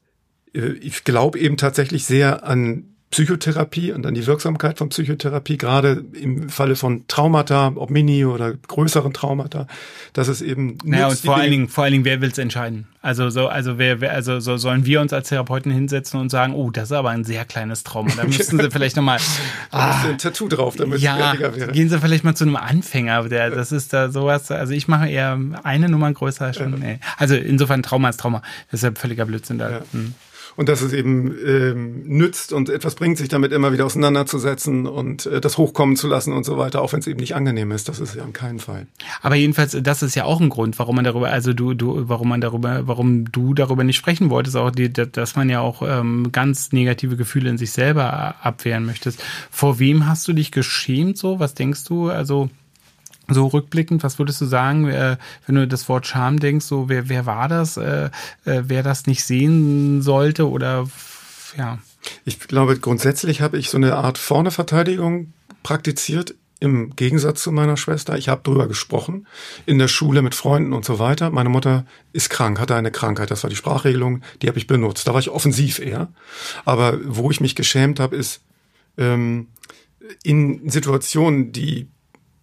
[0.53, 6.47] ich glaube eben tatsächlich sehr an Psychotherapie und an die Wirksamkeit von Psychotherapie, gerade im
[6.49, 9.65] Falle von Traumata, ob Mini oder größeren Traumata,
[10.13, 10.77] dass es eben.
[10.83, 12.87] Naja, und vor allen Dingen, vor allen Dingen, wer will es entscheiden?
[13.01, 16.53] Also so, also wer, wer, also so sollen wir uns als Therapeuten hinsetzen und sagen,
[16.53, 18.11] oh, das ist aber ein sehr kleines Trauma.
[18.15, 19.19] Da müssten sie vielleicht nochmal.
[19.71, 21.71] ah, ein Tattoo drauf, damit ja, es wäre.
[21.71, 25.09] Gehen Sie vielleicht mal zu einem Anfänger, der, das ist da sowas, also ich mache
[25.09, 26.73] eher eine Nummer größer schon.
[26.73, 26.77] Ja.
[26.77, 26.99] Nee.
[27.17, 28.43] Also insofern Trauma ist Trauma.
[28.69, 29.71] Das ist ja völliger Blödsinn da.
[29.71, 29.81] Ja.
[29.93, 30.13] Hm
[30.59, 35.25] und dass es eben ähm, nützt und etwas bringt, sich damit immer wieder auseinanderzusetzen und
[35.25, 37.87] äh, das hochkommen zu lassen und so weiter, auch wenn es eben nicht angenehm ist.
[37.87, 38.85] Das ist ja in keinem Fall.
[39.21, 42.27] Aber jedenfalls, das ist ja auch ein Grund, warum man darüber, also du, du, warum
[42.27, 46.33] man darüber, warum du darüber nicht sprechen wolltest, auch die, dass man ja auch ähm,
[46.33, 49.23] ganz negative Gefühle in sich selber abwehren möchtest.
[49.49, 51.39] Vor wem hast du dich geschämt so?
[51.39, 52.09] Was denkst du?
[52.09, 52.49] Also
[53.29, 57.09] so rückblickend, was würdest du sagen, äh, wenn du das Wort Scham denkst, so wer,
[57.09, 58.09] wer war das, äh,
[58.45, 60.87] äh, wer das nicht sehen sollte oder
[61.57, 61.79] ja?
[62.25, 68.17] Ich glaube, grundsätzlich habe ich so eine Art Vorne-Verteidigung praktiziert, im Gegensatz zu meiner Schwester.
[68.17, 69.27] Ich habe drüber gesprochen,
[69.65, 71.29] in der Schule mit Freunden und so weiter.
[71.29, 75.07] Meine Mutter ist krank, hatte eine Krankheit, das war die Sprachregelung, die habe ich benutzt.
[75.07, 76.11] Da war ich offensiv eher.
[76.65, 78.41] Aber wo ich mich geschämt habe, ist
[78.97, 79.47] ähm,
[80.23, 81.87] in Situationen, die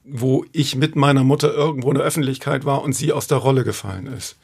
[0.08, 3.64] wo ich mit meiner Mutter irgendwo in der Öffentlichkeit war und sie aus der Rolle
[3.64, 4.36] gefallen ist.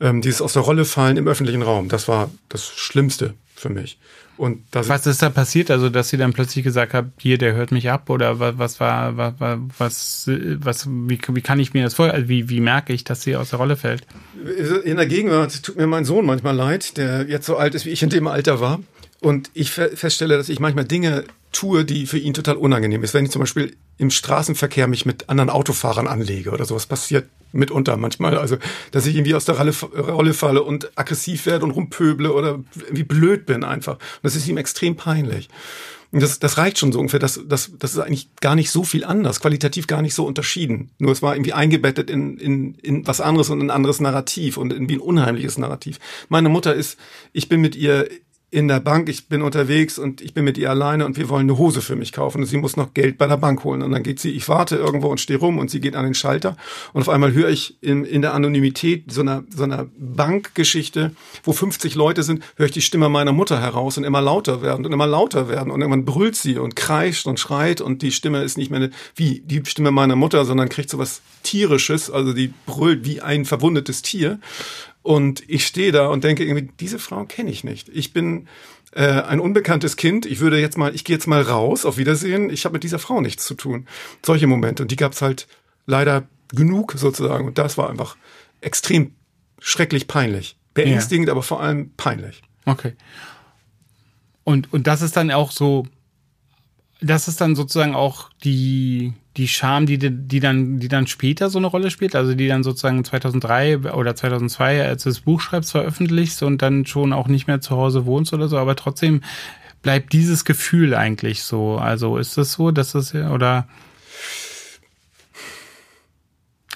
[0.00, 3.98] Ähm, dieses aus der Rolle fallen im öffentlichen Raum, das war das Schlimmste für mich.
[4.40, 5.70] Und das was ist da passiert?
[5.70, 8.80] Also, dass sie dann plötzlich gesagt hat, hier, der hört mich ab oder was, was
[8.80, 9.34] war, was,
[9.76, 10.30] was,
[10.60, 12.22] was, wie, wie kann ich mir das vorstellen?
[12.22, 14.06] Also, wie, wie merke ich, dass sie aus der Rolle fällt?
[14.84, 17.90] In der Gegenwart tut mir mein Sohn manchmal leid, der jetzt so alt ist, wie
[17.90, 18.80] ich in dem Alter war.
[19.20, 23.14] Und ich feststelle, dass ich manchmal Dinge tue, die für ihn total unangenehm ist.
[23.14, 27.96] Wenn ich zum Beispiel im Straßenverkehr mich mit anderen Autofahrern anlege oder sowas passiert mitunter
[27.96, 28.38] manchmal.
[28.38, 28.56] Also,
[28.92, 33.02] dass ich irgendwie aus der Rolle, Rolle falle und aggressiv werde und rumpöble oder wie
[33.02, 33.94] blöd bin einfach.
[33.94, 35.48] Und das ist ihm extrem peinlich.
[36.12, 37.20] Und das, das reicht schon so ungefähr.
[37.20, 40.90] Das, das, das ist eigentlich gar nicht so viel anders, qualitativ gar nicht so unterschieden.
[40.98, 44.72] Nur es war irgendwie eingebettet in, in, in was anderes und ein anderes Narrativ und
[44.72, 46.00] irgendwie ein unheimliches Narrativ.
[46.28, 46.98] Meine Mutter ist,
[47.32, 48.08] ich bin mit ihr
[48.52, 51.48] in der Bank, ich bin unterwegs und ich bin mit ihr alleine und wir wollen
[51.48, 53.82] eine Hose für mich kaufen und sie muss noch Geld bei der Bank holen.
[53.82, 56.14] Und dann geht sie, ich warte irgendwo und stehe rum und sie geht an den
[56.14, 56.56] Schalter.
[56.92, 61.12] Und auf einmal höre ich in, in der Anonymität so einer, so einer Bankgeschichte,
[61.44, 64.84] wo 50 Leute sind, höre ich die Stimme meiner Mutter heraus und immer lauter werden
[64.84, 65.70] und immer lauter werden.
[65.70, 68.90] Und irgendwann brüllt sie und kreischt und schreit und die Stimme ist nicht mehr eine,
[69.14, 73.44] wie die Stimme meiner Mutter, sondern kriegt so was tierisches, also die brüllt wie ein
[73.44, 74.40] verwundetes Tier
[75.02, 77.88] und ich stehe da und denke irgendwie, diese Frau kenne ich nicht.
[77.88, 78.48] Ich bin
[78.92, 80.26] äh, ein unbekanntes Kind.
[80.26, 82.50] Ich würde jetzt mal, ich gehe jetzt mal raus, auf Wiedersehen.
[82.50, 83.86] Ich habe mit dieser Frau nichts zu tun.
[84.24, 84.82] Solche Momente.
[84.82, 85.46] Und die gab es halt
[85.86, 87.46] leider genug sozusagen.
[87.46, 88.16] Und das war einfach
[88.60, 89.14] extrem
[89.58, 90.56] schrecklich peinlich.
[90.74, 91.32] Beängstigend, ja.
[91.32, 92.42] aber vor allem peinlich.
[92.66, 92.94] Okay.
[94.44, 95.86] Und, und das ist dann auch so,
[97.00, 101.58] das ist dann sozusagen auch die, die Scham, die, die dann, die dann später so
[101.58, 105.72] eine Rolle spielt, also die dann sozusagen 2003 oder 2002, als du das Buch schreibst,
[105.72, 109.22] veröffentlichst und dann schon auch nicht mehr zu Hause wohnst oder so, aber trotzdem
[109.82, 111.76] bleibt dieses Gefühl eigentlich so.
[111.76, 113.66] Also ist das so, dass das ja, oder?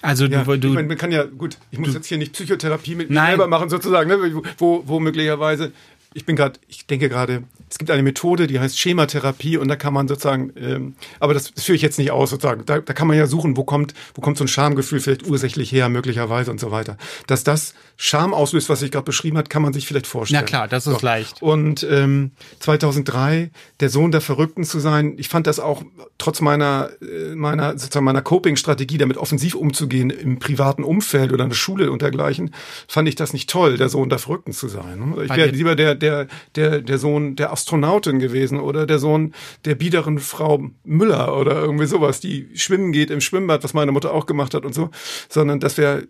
[0.00, 2.18] Also ja, du, du, ich meine, man kann ja, gut, ich muss du, jetzt hier
[2.18, 5.72] nicht Psychotherapie mit mir selber machen sozusagen, ne, wo, wo möglicherweise
[6.14, 9.74] ich bin gerade, ich denke gerade, es gibt eine Methode, die heißt Schematherapie und da
[9.74, 12.64] kann man sozusagen, ähm, aber das, das führe ich jetzt nicht aus sozusagen.
[12.64, 15.72] Da, da kann man ja suchen, wo kommt, wo kommt so ein Schamgefühl vielleicht ursächlich
[15.72, 16.96] her, möglicherweise und so weiter.
[17.26, 20.42] Dass das Scham auslöst, was ich gerade beschrieben hat, kann man sich vielleicht vorstellen.
[20.42, 21.04] Na klar, das ist so.
[21.04, 21.42] leicht.
[21.42, 23.50] Und ähm, 2003
[23.80, 25.82] der Sohn der Verrückten zu sein, ich fand das auch
[26.18, 31.50] trotz meiner äh, meiner sozusagen meiner Coping-Strategie, damit offensiv umzugehen im privaten Umfeld oder in
[31.50, 32.54] der Schule und dergleichen,
[32.86, 35.14] fand ich das nicht toll, der Sohn der Verrückten zu sein.
[35.24, 39.34] Ich wäre lieber der der, der, der Sohn der Astronautin gewesen oder der Sohn
[39.64, 44.12] der biederen Frau Müller oder irgendwie sowas, die schwimmen geht im Schwimmbad, was meine Mutter
[44.12, 44.90] auch gemacht hat und so,
[45.28, 46.06] sondern das wäre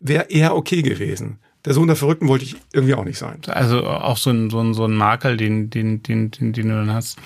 [0.00, 1.38] wäre eher okay gewesen.
[1.64, 3.38] Der Sohn der Verrückten wollte ich irgendwie auch nicht sein.
[3.46, 6.74] Also auch so ein, so ein, so ein Makel, den, den, den, den, den du
[6.74, 7.18] dann hast.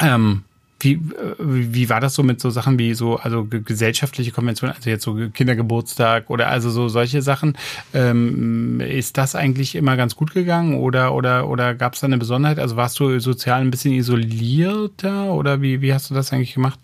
[0.00, 0.44] Ähm,
[0.84, 1.00] wie,
[1.38, 5.14] wie war das so mit so Sachen wie so, also gesellschaftliche Konventionen, also jetzt so
[5.32, 7.56] Kindergeburtstag oder also so solche Sachen?
[7.92, 12.18] Ähm, ist das eigentlich immer ganz gut gegangen oder, oder, oder gab es da eine
[12.18, 12.58] Besonderheit?
[12.58, 16.78] Also warst du sozial ein bisschen isolierter oder wie, wie hast du das eigentlich gemacht?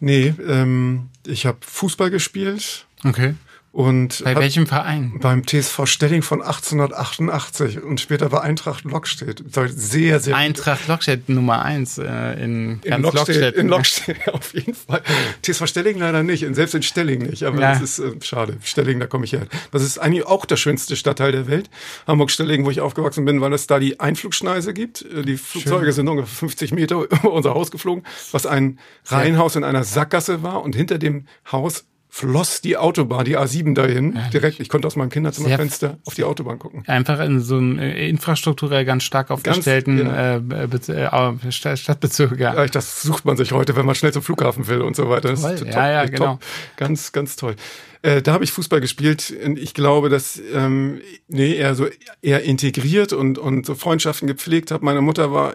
[0.00, 2.86] Nee, ähm, ich habe Fußball gespielt.
[3.04, 3.34] Okay.
[3.72, 5.18] Und Bei welchem Verein?
[5.20, 9.44] Beim TSV Stelling von 1888 und später bei Eintracht Lockstedt.
[9.68, 13.54] Sehr, sehr Eintracht Lockstedt Nummer eins äh, in, in Lockstedt.
[13.54, 15.02] In Lockstedt, auf jeden Fall.
[15.42, 17.78] TSV Stelling leider nicht, selbst in Stelling nicht, aber ja.
[17.78, 18.56] das ist äh, schade.
[18.64, 19.46] Stelling, da komme ich her.
[19.70, 21.70] Das ist eigentlich auch der schönste Stadtteil der Welt.
[22.08, 25.02] Hamburg-Stelling, wo ich aufgewachsen bin, weil es da die Einflugschneise gibt.
[25.02, 25.92] Äh, die Flugzeuge Schön.
[25.92, 30.62] sind ungefähr 50 Meter über unser Haus geflogen, was ein Reihenhaus in einer Sackgasse war
[30.62, 34.58] und hinter dem Haus floss die Autobahn, die A7 dahin, ja, direkt.
[34.58, 36.82] Ich konnte aus meinem Kinderzimmerfenster auf die Autobahn gucken.
[36.86, 41.30] Einfach in so einem äh, infrastrukturell ganz stark aufgestellten ganz, ja.
[41.30, 42.38] äh, Stadtbezirk.
[42.38, 42.54] Ja.
[42.54, 45.34] ja, das sucht man sich heute, wenn man schnell zum Flughafen will und so weiter.
[45.34, 45.56] Toll.
[45.56, 46.32] Top, ja, ja, genau.
[46.32, 46.40] Top.
[46.76, 47.54] Ganz, ganz toll.
[48.02, 49.32] Äh, da habe ich Fußball gespielt.
[49.56, 51.86] Ich glaube, dass ähm, nee, eher so
[52.22, 54.84] eher integriert und und so Freundschaften gepflegt habe.
[54.84, 55.54] Meine Mutter war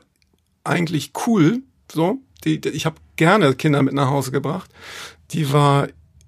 [0.63, 1.59] eigentlich cool,
[1.91, 2.19] so.
[2.43, 4.69] Die, die, ich habe gerne Kinder mit nach Hause gebracht.
[5.31, 5.87] Die war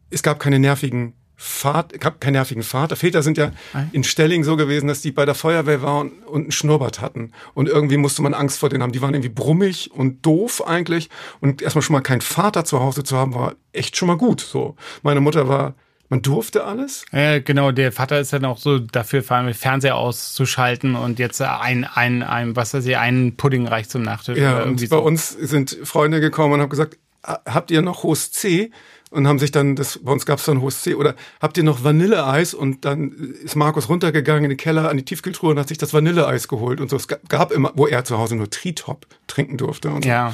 [0.10, 2.96] es gab keine nervigen Vater, gab keinen nervigen Vater.
[2.96, 3.52] Väter sind ja
[3.92, 7.32] in Stelling so gewesen, dass die bei der Feuerwehr waren und einen Schnurrbart hatten.
[7.54, 8.92] Und irgendwie musste man Angst vor denen haben.
[8.92, 11.10] Die waren irgendwie brummig und doof eigentlich.
[11.40, 14.42] Und erstmal schon mal keinen Vater zu Hause zu haben, war echt schon mal gut.
[14.42, 14.76] So.
[15.04, 15.76] Meine Mutter war
[16.10, 17.04] man durfte alles?
[17.12, 17.72] Ja, genau.
[17.72, 22.24] Der Vater ist dann auch so dafür, vor allem Fernseher auszuschalten und jetzt ein, ein,
[22.24, 24.38] ein was weiß ich, einen Pudding reicht zum Nachtisch.
[24.38, 25.02] Ja, und bei so.
[25.02, 28.72] uns sind Freunde gekommen und haben gesagt, habt ihr noch hohes C?
[29.10, 31.64] Und haben sich dann, das, bei uns gab es dann hohes C, oder habt ihr
[31.64, 32.54] noch Vanilleeis?
[32.54, 33.12] Und dann
[33.44, 36.82] ist Markus runtergegangen in den Keller an die Tiefkühltruhe und hat sich das Vanilleeis geholt
[36.82, 36.98] und so.
[36.98, 39.90] Es gab immer, wo er zu Hause nur Tritop trinken durfte.
[39.90, 40.34] Und ja.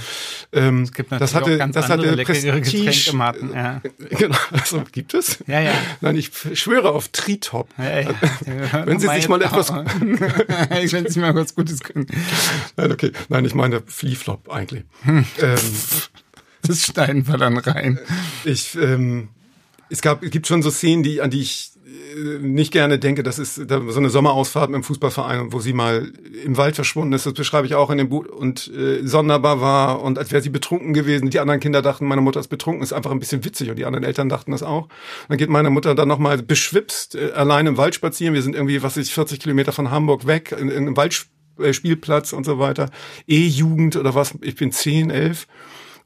[0.52, 0.60] So.
[0.60, 3.18] Ähm, es gibt natürlich das hatte, auch ganz das hatte Prestige.
[3.54, 3.82] Ja.
[4.10, 5.40] Genau, also gibt es?
[5.48, 5.74] Ja, ja.
[6.02, 7.70] Nein, ich schwöre auf Tritop.
[7.78, 8.10] Ja, ja.
[8.86, 12.08] Wenn Sie sich mal etwas, wenn Sie mal was Gutes können.
[12.78, 13.12] Nein, okay.
[13.30, 14.84] Nein, ich meine Flieflop eigentlich.
[15.04, 15.26] Hm.
[15.42, 15.58] Ähm,
[16.68, 18.00] das schneiden wir dann rein.
[18.46, 19.30] Ich, ähm,
[19.90, 23.24] es gab, es gibt schon so Szenen, die, an die ich äh, nicht gerne denke,
[23.24, 26.12] das ist so eine Sommerausfahrt mit dem Fußballverein, wo sie mal
[26.44, 27.26] im Wald verschwunden ist.
[27.26, 30.50] Das beschreibe ich auch in dem Buch und äh, sonderbar war und als wäre sie
[30.50, 31.30] betrunken gewesen.
[31.30, 33.86] Die anderen Kinder dachten, meine Mutter ist betrunken, ist einfach ein bisschen witzig und die
[33.86, 34.88] anderen Eltern dachten das auch.
[35.28, 38.34] Dann geht meine Mutter dann nochmal beschwipst äh, allein im Wald spazieren.
[38.34, 42.46] Wir sind irgendwie, was ich, 40 Kilometer von Hamburg weg, in, in einem Waldspielplatz und
[42.46, 42.90] so weiter.
[43.28, 45.48] E-Jugend oder was, ich bin 10, 11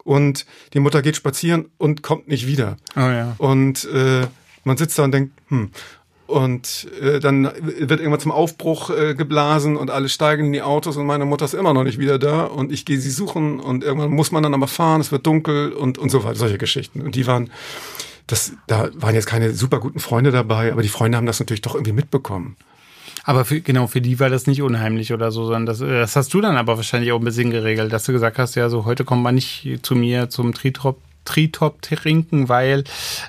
[0.08, 2.78] und die Mutter geht spazieren und kommt nicht wieder.
[2.96, 3.36] Oh ja.
[3.38, 4.26] Und äh,
[4.64, 5.70] man sitzt da und denkt, hm.
[6.28, 10.98] Und äh, dann wird irgendwann zum Aufbruch äh, geblasen und alle steigen in die Autos
[10.98, 13.82] und meine Mutter ist immer noch nicht wieder da und ich gehe sie suchen und
[13.82, 17.00] irgendwann muss man dann aber fahren, es wird dunkel und, und so weiter, solche Geschichten.
[17.00, 17.50] Und die waren,
[18.28, 21.62] das, da waren jetzt keine super guten Freunde dabei, aber die Freunde haben das natürlich
[21.62, 22.58] doch irgendwie mitbekommen.
[23.28, 26.34] Aber für, genau, für die war das nicht unheimlich oder so, sondern das, das hast
[26.34, 29.04] du dann aber wahrscheinlich auch ein bisschen geregelt, dass du gesagt hast, ja, so heute
[29.04, 32.86] kommt man nicht zu mir zum Tritop Tritop trinken, weil,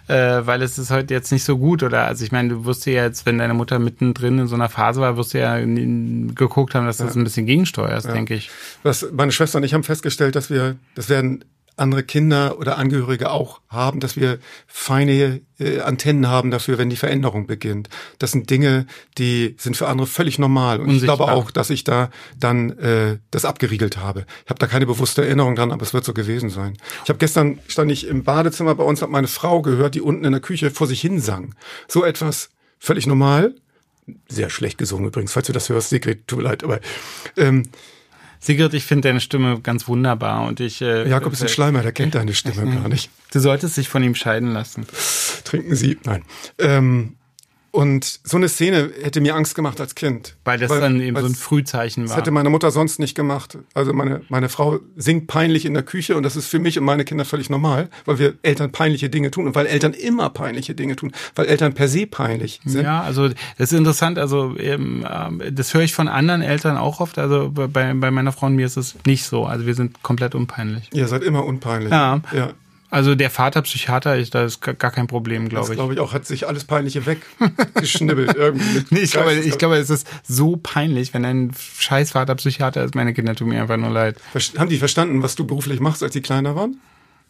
[0.07, 1.83] äh, weil es ist heute jetzt nicht so gut.
[1.83, 4.69] Oder also ich meine, du wirst ja jetzt, wenn deine Mutter mittendrin in so einer
[4.69, 7.09] Phase war, wirst du ja geguckt haben, dass du ja.
[7.09, 8.13] das ein bisschen gegensteuerst, ja.
[8.13, 8.51] denke ich.
[8.85, 11.45] Was meine Schwester und ich haben festgestellt, dass wir, das werden
[11.79, 16.97] andere Kinder oder Angehörige auch haben, dass wir feine äh, Antennen haben dafür, wenn die
[16.97, 17.89] Veränderung beginnt.
[18.19, 20.81] Das sind Dinge, die sind für andere völlig normal.
[20.81, 21.15] Und Unsichtbar.
[21.15, 24.27] ich glaube auch, dass ich da dann äh, das abgeriegelt habe.
[24.45, 26.77] Ich habe da keine bewusste Erinnerung dran, aber es wird so gewesen sein.
[27.05, 30.25] Ich habe gestern stand ich im Badezimmer bei uns, habe meine Frau gehört, die unten
[30.25, 31.55] in der Küche vor sich hin sang.
[31.87, 33.55] So etwas völlig normal.
[34.29, 36.81] Sehr schlecht gesungen übrigens, falls du das hörst, Sigrid, tut mir leid, aber
[37.37, 37.65] ähm,
[38.41, 40.81] Sigrid, ich finde deine Stimme ganz wunderbar und ich.
[40.81, 43.11] Äh, Jakob ist ein Schleimer, der kennt deine Stimme gar nicht.
[43.33, 44.87] Du solltest dich von ihm scheiden lassen.
[45.45, 46.25] Trinken Sie, nein.
[46.59, 47.17] Ähm,
[47.71, 50.37] und so eine Szene hätte mir Angst gemacht als Kind.
[50.45, 52.09] Weil das weil, dann eben so ein Frühzeichen war.
[52.09, 53.59] Das hätte meine Mutter sonst nicht gemacht.
[53.75, 56.85] Also meine, meine Frau singt peinlich in der Küche und das ist für mich und
[56.85, 60.75] meine Kinder völlig normal, weil wir Eltern peinliche Dinge tun und weil Eltern immer peinliche
[60.75, 62.85] Dinge tun, weil Eltern per se peinlich sind.
[62.85, 64.19] Ja, also das ist interessant.
[64.19, 65.07] Also ähm,
[65.53, 67.19] das höre ich von anderen Eltern auch oft.
[67.19, 69.45] Also bei, bei meiner Frau und mir ist es nicht so.
[69.45, 70.89] Also wir sind komplett unpeinlich.
[70.95, 71.91] Ihr seid immer unpeinlich.
[71.91, 72.23] Ja.
[72.33, 72.53] ja.
[72.91, 75.79] Also der Vater Psychiater ist da ist gar kein Problem, glaube ich.
[75.79, 78.85] Glaube ich auch, hat sich alles Peinliche weggeschnibbelt irgendwie.
[78.91, 82.95] nee, ich glaube, ich glaube, es ist so peinlich, wenn ein scheiß Vater Psychiater ist.
[82.95, 84.17] Meine Kinder tun mir einfach nur leid.
[84.57, 86.81] Haben die verstanden, was du beruflich machst, als sie kleiner waren?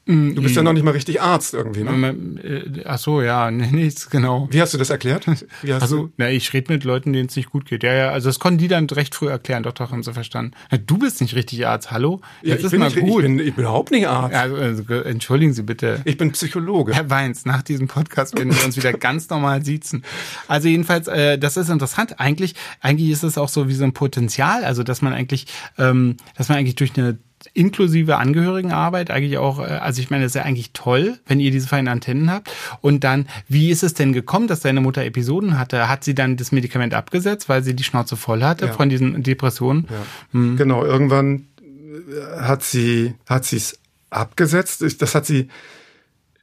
[0.08, 2.16] Mm, du bist ja noch nicht mal richtig Arzt irgendwie, ne?
[2.42, 4.48] Äh, ach so, ja, nichts, genau.
[4.50, 5.26] Wie hast du das erklärt?
[5.60, 6.12] Wie hast also, du?
[6.16, 7.82] na, ich rede mit Leuten, denen es nicht gut geht.
[7.82, 9.64] Ja, ja, also das konnten die dann recht früh erklären.
[9.64, 10.52] Doch, doch, haben sie verstanden.
[10.70, 12.22] Na, du bist nicht richtig Arzt, hallo?
[12.40, 13.22] Ja, Jetzt ich ist bin, mal nicht, gut.
[13.22, 14.34] Ich, bin, ich bin überhaupt nicht Arzt.
[14.34, 16.00] also, also, entschuldigen Sie bitte.
[16.06, 16.94] Ich bin Psychologe.
[16.94, 20.04] Herr Weins, nach diesem Podcast werden wir uns wieder ganz normal siezen.
[20.46, 22.18] Also jedenfalls, äh, das ist interessant.
[22.18, 26.16] Eigentlich, eigentlich ist es auch so wie so ein Potenzial, also dass man eigentlich, ähm,
[26.34, 27.18] dass man eigentlich durch eine
[27.54, 31.50] inklusive Angehörigenarbeit eigentlich auch, äh, also ich meine, das ist ja eigentlich toll, wenn ihr
[31.50, 32.50] diese feinen Antennen habt.
[32.80, 35.88] Und dann, wie ist es denn gekommen, dass deine Mutter Episoden hatte?
[35.88, 38.72] Hat sie dann das Medikament abgesetzt, weil sie die Schnauze voll hatte Ja.
[38.72, 39.86] von diesen Depressionen?
[40.32, 40.54] Ja.
[40.56, 43.78] Genau, irgendwann äh, hat sie hat sie es
[44.10, 44.84] abgesetzt.
[45.00, 45.48] Das hat sie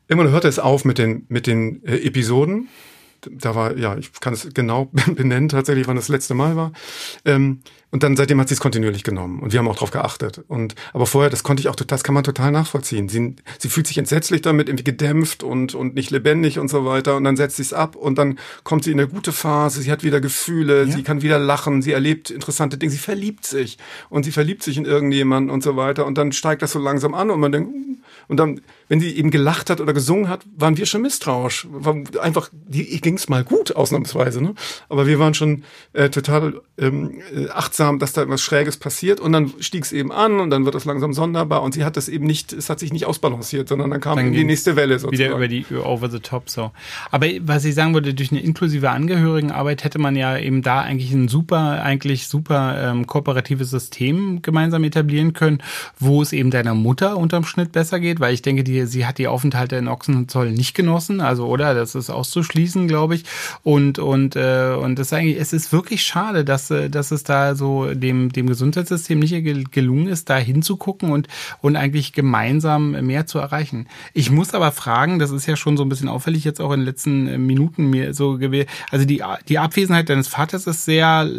[0.07, 2.67] irgendwann hörte es auf mit den mit den äh, Episoden.
[3.29, 6.71] Da war ja, ich kann es genau benennen tatsächlich, wann das letzte Mal war.
[7.25, 7.61] Ähm,
[7.91, 10.43] und dann seitdem hat sie es kontinuierlich genommen und wir haben auch darauf geachtet.
[10.49, 13.07] Und aber vorher, das konnte ich auch, das kann man total nachvollziehen.
[13.07, 17.15] Sie, sie fühlt sich entsetzlich damit, irgendwie gedämpft und und nicht lebendig und so weiter.
[17.15, 19.81] Und dann setzt sie es ab und dann kommt sie in eine gute Phase.
[19.81, 23.77] Sie hat wieder Gefühle, sie kann wieder lachen, sie erlebt interessante Dinge, sie verliebt sich
[24.09, 26.05] und sie verliebt sich in irgendjemanden und so weiter.
[26.05, 27.69] Und dann steigt das so langsam an und man denkt.
[28.27, 31.67] Und dann, wenn sie eben gelacht hat oder gesungen hat, waren wir schon misstrauisch.
[31.69, 34.55] War einfach, die ging's mal gut ausnahmsweise, ne?
[34.89, 35.63] Aber wir waren schon
[35.93, 39.19] äh, total ähm, äh, achtsam, dass da etwas Schräges passiert.
[39.19, 41.61] Und dann stieg es eben an und dann wird es langsam sonderbar.
[41.61, 44.31] Und sie hat das eben nicht, es hat sich nicht ausbalanciert, sondern dann kam Dann
[44.31, 45.29] die nächste Welle sozusagen.
[45.29, 46.71] Wieder über die over the top so.
[47.11, 51.11] Aber was ich sagen wollte, durch eine inklusive Angehörigenarbeit hätte man ja eben da eigentlich
[51.11, 55.61] ein super, eigentlich super ähm, kooperatives System gemeinsam etablieren können,
[55.99, 59.17] wo es eben deiner Mutter unterm Schnitt besser geht, weil ich denke, die, sie hat
[59.17, 63.23] die Aufenthalte in Ochsenzoll nicht genossen, also oder das ist auszuschließen, glaube ich.
[63.63, 67.23] Und und äh, und das ist eigentlich, es ist wirklich schade, dass äh, dass es
[67.23, 71.27] da so dem dem Gesundheitssystem nicht gel- gelungen ist, da hinzugucken und
[71.61, 73.87] und eigentlich gemeinsam mehr zu erreichen.
[74.13, 76.81] Ich muss aber fragen, das ist ja schon so ein bisschen auffällig jetzt auch in
[76.81, 78.69] den letzten äh, Minuten mir so gewesen.
[78.91, 81.29] Also die die Abwesenheit deines Vaters ist sehr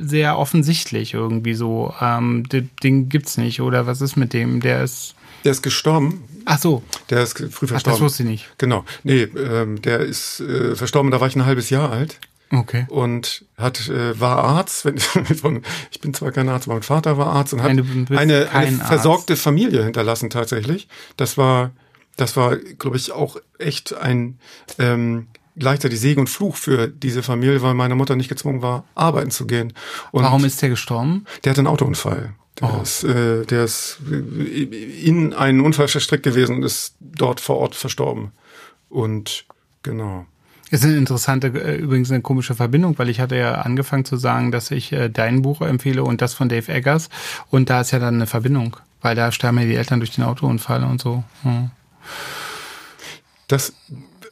[0.00, 1.94] sehr offensichtlich irgendwie so.
[2.00, 4.60] Ähm, den gibt's nicht oder was ist mit dem?
[4.60, 5.14] Der ist
[5.44, 6.24] Der ist gestorben.
[6.44, 7.82] Ach so, Der ist früh Ach, verstorben.
[7.84, 8.48] das wusste ich nicht.
[8.58, 8.84] Genau.
[9.04, 12.18] Nee, ähm, der ist äh, verstorben, da war ich ein halbes Jahr alt.
[12.50, 12.86] Okay.
[12.88, 14.86] und hat äh, war Arzt.
[14.86, 14.96] Wenn,
[15.36, 18.48] von, ich bin zwar kein Arzt, aber mein Vater war Arzt und hat Nein, eine,
[18.52, 18.86] eine Arzt.
[18.88, 20.88] versorgte Familie hinterlassen tatsächlich.
[21.18, 21.72] Das war,
[22.16, 24.38] das war, glaube ich, auch echt ein
[24.78, 25.26] ähm,
[25.56, 29.46] gleichzeitig Segen und Fluch für diese Familie, weil meine Mutter nicht gezwungen war, arbeiten zu
[29.46, 29.74] gehen.
[30.10, 31.26] Und Warum ist der gestorben?
[31.44, 32.32] der hat einen Autounfall.
[32.60, 32.82] Der, Oh.
[32.82, 38.32] ist, äh, der ist in einen Unfall verstrickt gewesen und ist dort vor Ort verstorben.
[38.88, 39.44] Und
[39.82, 40.26] genau.
[40.70, 44.50] Ist eine interessante, äh, übrigens eine komische Verbindung, weil ich hatte ja angefangen zu sagen,
[44.50, 47.08] dass ich äh, dein Buch empfehle und das von Dave Eggers.
[47.50, 50.24] Und da ist ja dann eine Verbindung, weil da sterben ja die Eltern durch den
[50.24, 51.24] Autounfall und so.
[51.42, 51.70] Hm.
[53.46, 53.72] Das äh,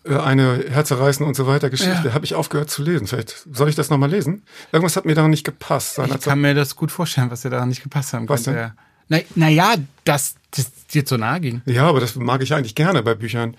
[0.09, 2.15] eine Herzerreißen und so weiter Geschichte Ja.
[2.15, 3.07] habe ich aufgehört zu lesen.
[3.07, 4.43] Vielleicht soll ich das nochmal lesen?
[4.73, 5.99] Irgendwas hat mir daran nicht gepasst.
[5.99, 8.73] Ich kann mir das gut vorstellen, was dir daran nicht gepasst haben Was könnte.
[9.09, 11.63] Na, na ja, dass das dir zu nahe ging.
[11.67, 13.57] Ja, aber das mag ich eigentlich gerne bei Büchern.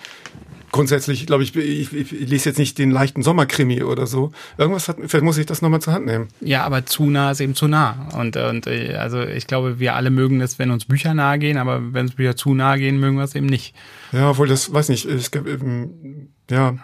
[0.70, 4.34] Grundsätzlich, glaube ich, ich, ich, ich lese jetzt nicht den leichten Sommerkrimi oder so.
[4.58, 6.28] Irgendwas hat, vielleicht muss ich das nochmal zur Hand nehmen.
[6.42, 8.10] Ja, aber zu nah ist eben zu nah.
[8.14, 11.58] Und, und äh, also ich glaube, wir alle mögen es, wenn uns Bücher nahe gehen,
[11.58, 13.74] aber wenn uns Bücher zu nahe gehen, mögen wir es eben nicht.
[14.12, 16.76] Ja, obwohl das, weiß nicht, es gibt, ähm, ja,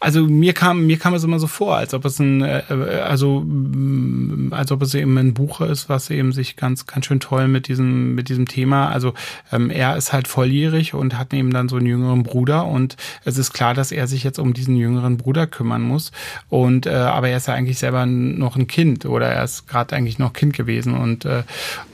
[0.00, 2.62] Also mir kam mir kam es immer so vor, als ob es ein äh,
[3.04, 7.20] also mm, als ob es eben ein Buch ist, was eben sich ganz ganz schön
[7.20, 8.88] toll mit diesem mit diesem Thema.
[8.88, 9.14] Also
[9.52, 13.38] ähm, er ist halt volljährig und hat eben dann so einen jüngeren Bruder und es
[13.38, 16.12] ist klar, dass er sich jetzt um diesen jüngeren Bruder kümmern muss.
[16.48, 19.94] Und äh, aber er ist ja eigentlich selber noch ein Kind oder er ist gerade
[19.94, 21.42] eigentlich noch Kind gewesen und äh,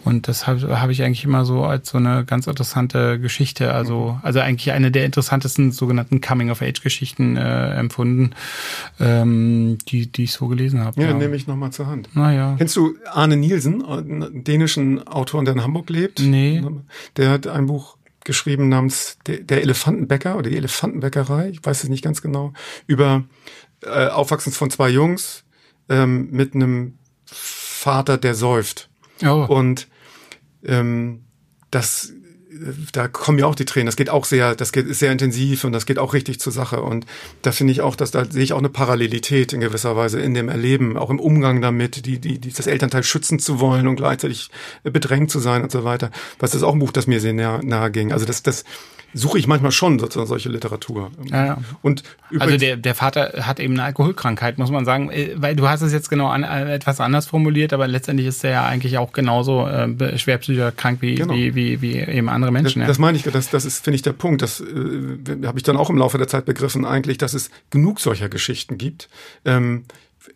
[0.05, 3.75] und das habe hab ich eigentlich immer so als so eine ganz interessante Geschichte.
[3.75, 8.31] Also also eigentlich eine der interessantesten sogenannten Coming of Age Geschichten äh, empfunden,
[9.01, 11.01] ähm, die, die ich so gelesen habe.
[11.01, 12.09] ja, nehme ich nochmal zur Hand.
[12.15, 12.57] Naja.
[12.59, 16.21] Kennst du Arne Nielsen, einen dänischen Autoren, der in Hamburg lebt?
[16.21, 16.63] Nee.
[17.17, 22.03] Der hat ein Buch geschrieben namens Der Elefantenbäcker oder die Elefantenbäckerei, ich weiß es nicht
[22.03, 22.53] ganz genau,
[22.87, 23.25] über
[23.83, 25.45] äh, Aufwachsen von zwei Jungs
[25.89, 28.91] ähm, mit einem Vater, der säuft.
[29.25, 29.47] Oh.
[29.49, 29.89] Und
[30.65, 31.25] ähm,
[31.71, 32.16] das, äh,
[32.93, 33.87] da kommen ja auch die Tränen.
[33.87, 36.81] Das geht auch sehr, das geht sehr intensiv und das geht auch richtig zur Sache.
[36.81, 37.07] Und
[37.43, 40.35] da finde ich auch, dass da sehe ich auch eine Parallelität in gewisser Weise in
[40.35, 43.97] dem Erleben, auch im Umgang damit, die, die, die das Elternteil schützen zu wollen und
[43.97, 44.51] gleichzeitig
[44.83, 46.11] bedrängt zu sein und so weiter.
[46.39, 48.13] Was ist auch ein Buch, das mir sehr nahe, nahe ging.
[48.13, 48.65] Also das, das
[49.17, 51.11] suche ich manchmal schon sozusagen solche Literatur.
[51.31, 51.59] Ja, ja.
[51.83, 52.03] Und
[52.39, 55.83] also der, der Vater hat eben eine Alkoholkrankheit, muss man sagen, äh, weil du hast
[55.83, 59.67] es jetzt genau an, etwas anders formuliert, aber letztendlich ist er ja eigentlich auch genauso
[59.67, 60.39] äh, schwer
[60.77, 61.35] krank wie, genau.
[61.35, 62.81] wie, wie, wie eben andere Menschen.
[62.81, 64.43] Das, das meine ich, das, das ist, finde ich, der Punkt.
[64.43, 68.01] Das äh, habe ich dann auch im Laufe der Zeit begriffen, eigentlich, dass es genug
[68.01, 69.09] solcher Geschichten gibt.
[69.45, 69.85] Ähm,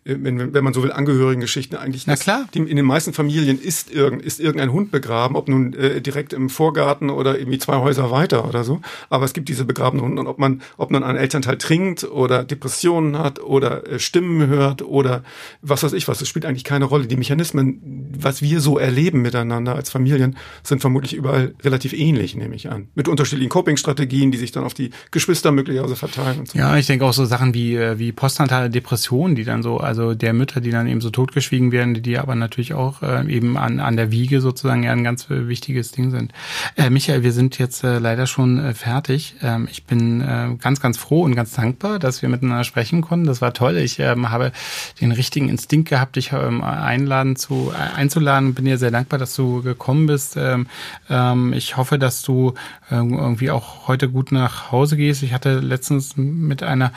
[0.03, 2.07] wenn, wenn man so will, Angehörigengeschichten eigentlich.
[2.07, 2.47] Na klar.
[2.53, 6.33] Die, in den meisten Familien ist, irgend, ist irgendein Hund begraben, ob nun äh, direkt
[6.33, 8.81] im Vorgarten oder irgendwie zwei Häuser weiter oder so.
[9.09, 12.43] Aber es gibt diese begrabenen Hunde und ob man, ob man einen Elternteil trinkt oder
[12.43, 15.23] Depressionen hat oder äh, Stimmen hört oder
[15.61, 17.07] was weiß ich was, das spielt eigentlich keine Rolle.
[17.07, 22.55] Die Mechanismen, was wir so erleben miteinander als Familien, sind vermutlich überall relativ ähnlich, nehme
[22.55, 22.87] ich an.
[22.95, 26.39] Mit unterschiedlichen Coping-Strategien, die sich dann auf die Geschwister möglicherweise verteilen.
[26.39, 26.57] Und so.
[26.57, 30.13] Ja, ich denke auch so Sachen wie, äh, wie postnatale Depressionen, die dann so also
[30.13, 33.79] der Mütter, die dann eben so totgeschwiegen werden, die aber natürlich auch äh, eben an,
[33.79, 36.31] an der Wiege sozusagen ja ein ganz äh, wichtiges Ding sind.
[36.75, 39.35] Äh, Michael, wir sind jetzt äh, leider schon äh, fertig.
[39.41, 43.25] Ähm, ich bin äh, ganz, ganz froh und ganz dankbar, dass wir miteinander sprechen konnten.
[43.25, 43.77] Das war toll.
[43.77, 44.51] Ich ähm, habe
[44.99, 48.53] den richtigen Instinkt gehabt, dich ähm, einladen zu, äh, einzuladen.
[48.53, 50.37] Bin dir sehr dankbar, dass du gekommen bist.
[50.37, 50.67] Ähm,
[51.09, 52.53] ähm, ich hoffe, dass du
[52.89, 55.23] äh, irgendwie auch heute gut nach Hause gehst.
[55.23, 56.91] Ich hatte letztens mit einer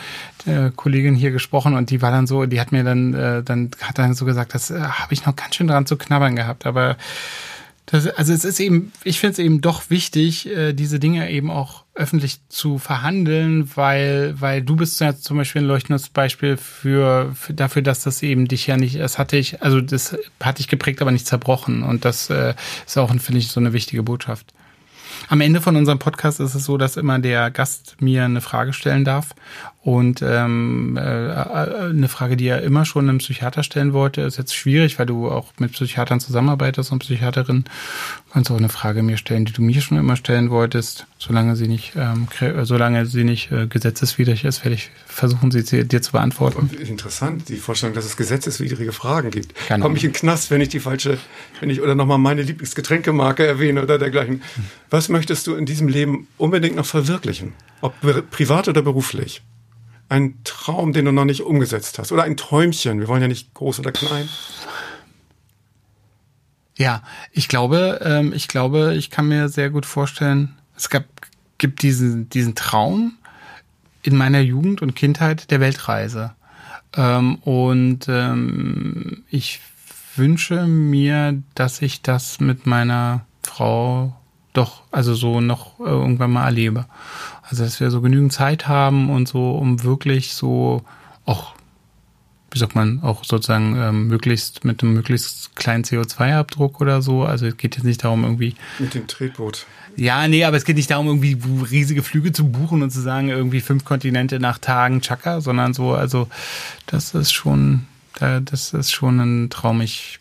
[0.47, 3.70] äh, Kollegin hier gesprochen und die war dann so, die hat mir dann, äh, dann
[3.80, 6.66] hat dann so gesagt, das äh, habe ich noch ganz schön dran zu knabbern gehabt.
[6.66, 6.96] Aber
[7.86, 11.50] das, also es ist eben, ich finde es eben doch wichtig, äh, diese Dinge eben
[11.50, 17.32] auch öffentlich zu verhandeln, weil, weil du bist ja zum Beispiel ein leuchtendes Beispiel für,
[17.34, 20.68] für dafür, dass das eben dich ja nicht, es hatte ich, also das hat dich
[20.68, 21.82] geprägt, aber nicht zerbrochen.
[21.82, 22.54] Und das äh,
[22.86, 24.52] ist auch, finde ich, so eine wichtige Botschaft.
[25.28, 28.72] Am Ende von unserem Podcast ist es so, dass immer der Gast mir eine Frage
[28.72, 29.34] stellen darf.
[29.85, 34.57] Und ähm, äh, eine Frage, die er immer schon einem Psychiater stellen wollte, ist jetzt
[34.57, 37.64] schwierig, weil du auch mit Psychiatern zusammenarbeitest und Psychiaterin.
[37.64, 41.07] Du kannst auch eine Frage mir stellen, die du mir schon immer stellen wolltest.
[41.18, 42.28] Solange sie nicht, ähm,
[42.62, 46.70] solange sie nicht äh, gesetzeswidrig ist, werde ich versuchen, sie dir zu beantworten.
[46.80, 49.53] Interessant, die Vorstellung, dass es gesetzeswidrige Fragen gibt.
[49.68, 49.85] Genau.
[49.85, 51.18] Komme ich in den Knast, wenn ich die falsche,
[51.61, 54.41] wenn ich oder nochmal meine Lieblingsgetränkemarke erwähne oder dergleichen.
[54.89, 57.53] Was möchtest du in diesem Leben unbedingt noch verwirklichen?
[57.82, 57.93] Ob
[58.30, 59.43] privat oder beruflich?
[60.09, 62.12] Ein Traum, den du noch nicht umgesetzt hast?
[62.12, 63.00] Oder ein Träumchen?
[63.00, 64.28] Wir wollen ja nicht groß oder klein.
[66.76, 67.02] Ja,
[67.32, 71.05] ich glaube, ähm, ich glaube, ich kann mir sehr gut vorstellen, es gab,
[71.59, 73.16] gibt diesen, diesen Traum
[74.02, 76.34] in meiner Jugend und Kindheit der Weltreise.
[76.96, 79.61] Ähm, und ähm, ich
[80.16, 84.16] wünsche mir, dass ich das mit meiner Frau
[84.52, 86.86] doch, also so noch irgendwann mal erlebe.
[87.55, 90.82] Also, dass wir so genügend Zeit haben und so, um wirklich so
[91.24, 91.55] auch,
[92.50, 97.22] wie sagt man, auch sozusagen ähm, möglichst mit einem möglichst kleinen CO2-Abdruck oder so.
[97.22, 98.57] Also es geht jetzt nicht darum, irgendwie.
[98.80, 99.66] Mit dem Tretboot.
[99.94, 101.38] Ja, nee, aber es geht nicht darum, irgendwie
[101.70, 105.92] riesige Flüge zu buchen und zu sagen, irgendwie fünf Kontinente nach Tagen Chaka, sondern so,
[105.92, 106.26] also
[106.86, 107.86] das ist schon,
[108.18, 109.80] das ist schon ein Traum.
[109.80, 110.18] Ich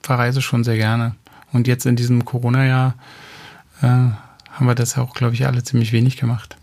[0.00, 1.14] verreise schon sehr gerne.
[1.52, 2.94] Und jetzt in diesem Corona-Jahr
[3.82, 6.56] äh, haben wir das auch, glaube ich, alle ziemlich wenig gemacht.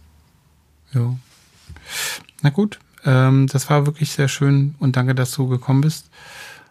[0.94, 1.16] Ja.
[2.42, 6.10] Na gut, ähm, das war wirklich sehr schön und danke, dass du gekommen bist.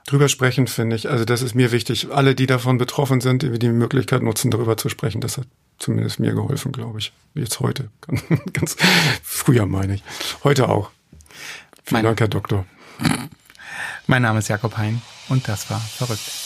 [0.06, 1.10] Drüber sprechen, finde ich.
[1.10, 2.08] Also das ist mir wichtig.
[2.12, 5.46] Alle, die davon betroffen sind, die die Möglichkeit nutzen, darüber zu sprechen, das hat
[5.78, 7.12] zumindest mir geholfen, glaube ich.
[7.34, 7.90] Jetzt heute.
[8.52, 8.76] Ganz
[9.22, 10.04] früher meine ich.
[10.44, 10.90] Heute auch.
[11.82, 12.66] Vielen mein, Dank, Herr Doktor.
[14.06, 16.45] Mein Name ist Jakob Hein und das war verrückt.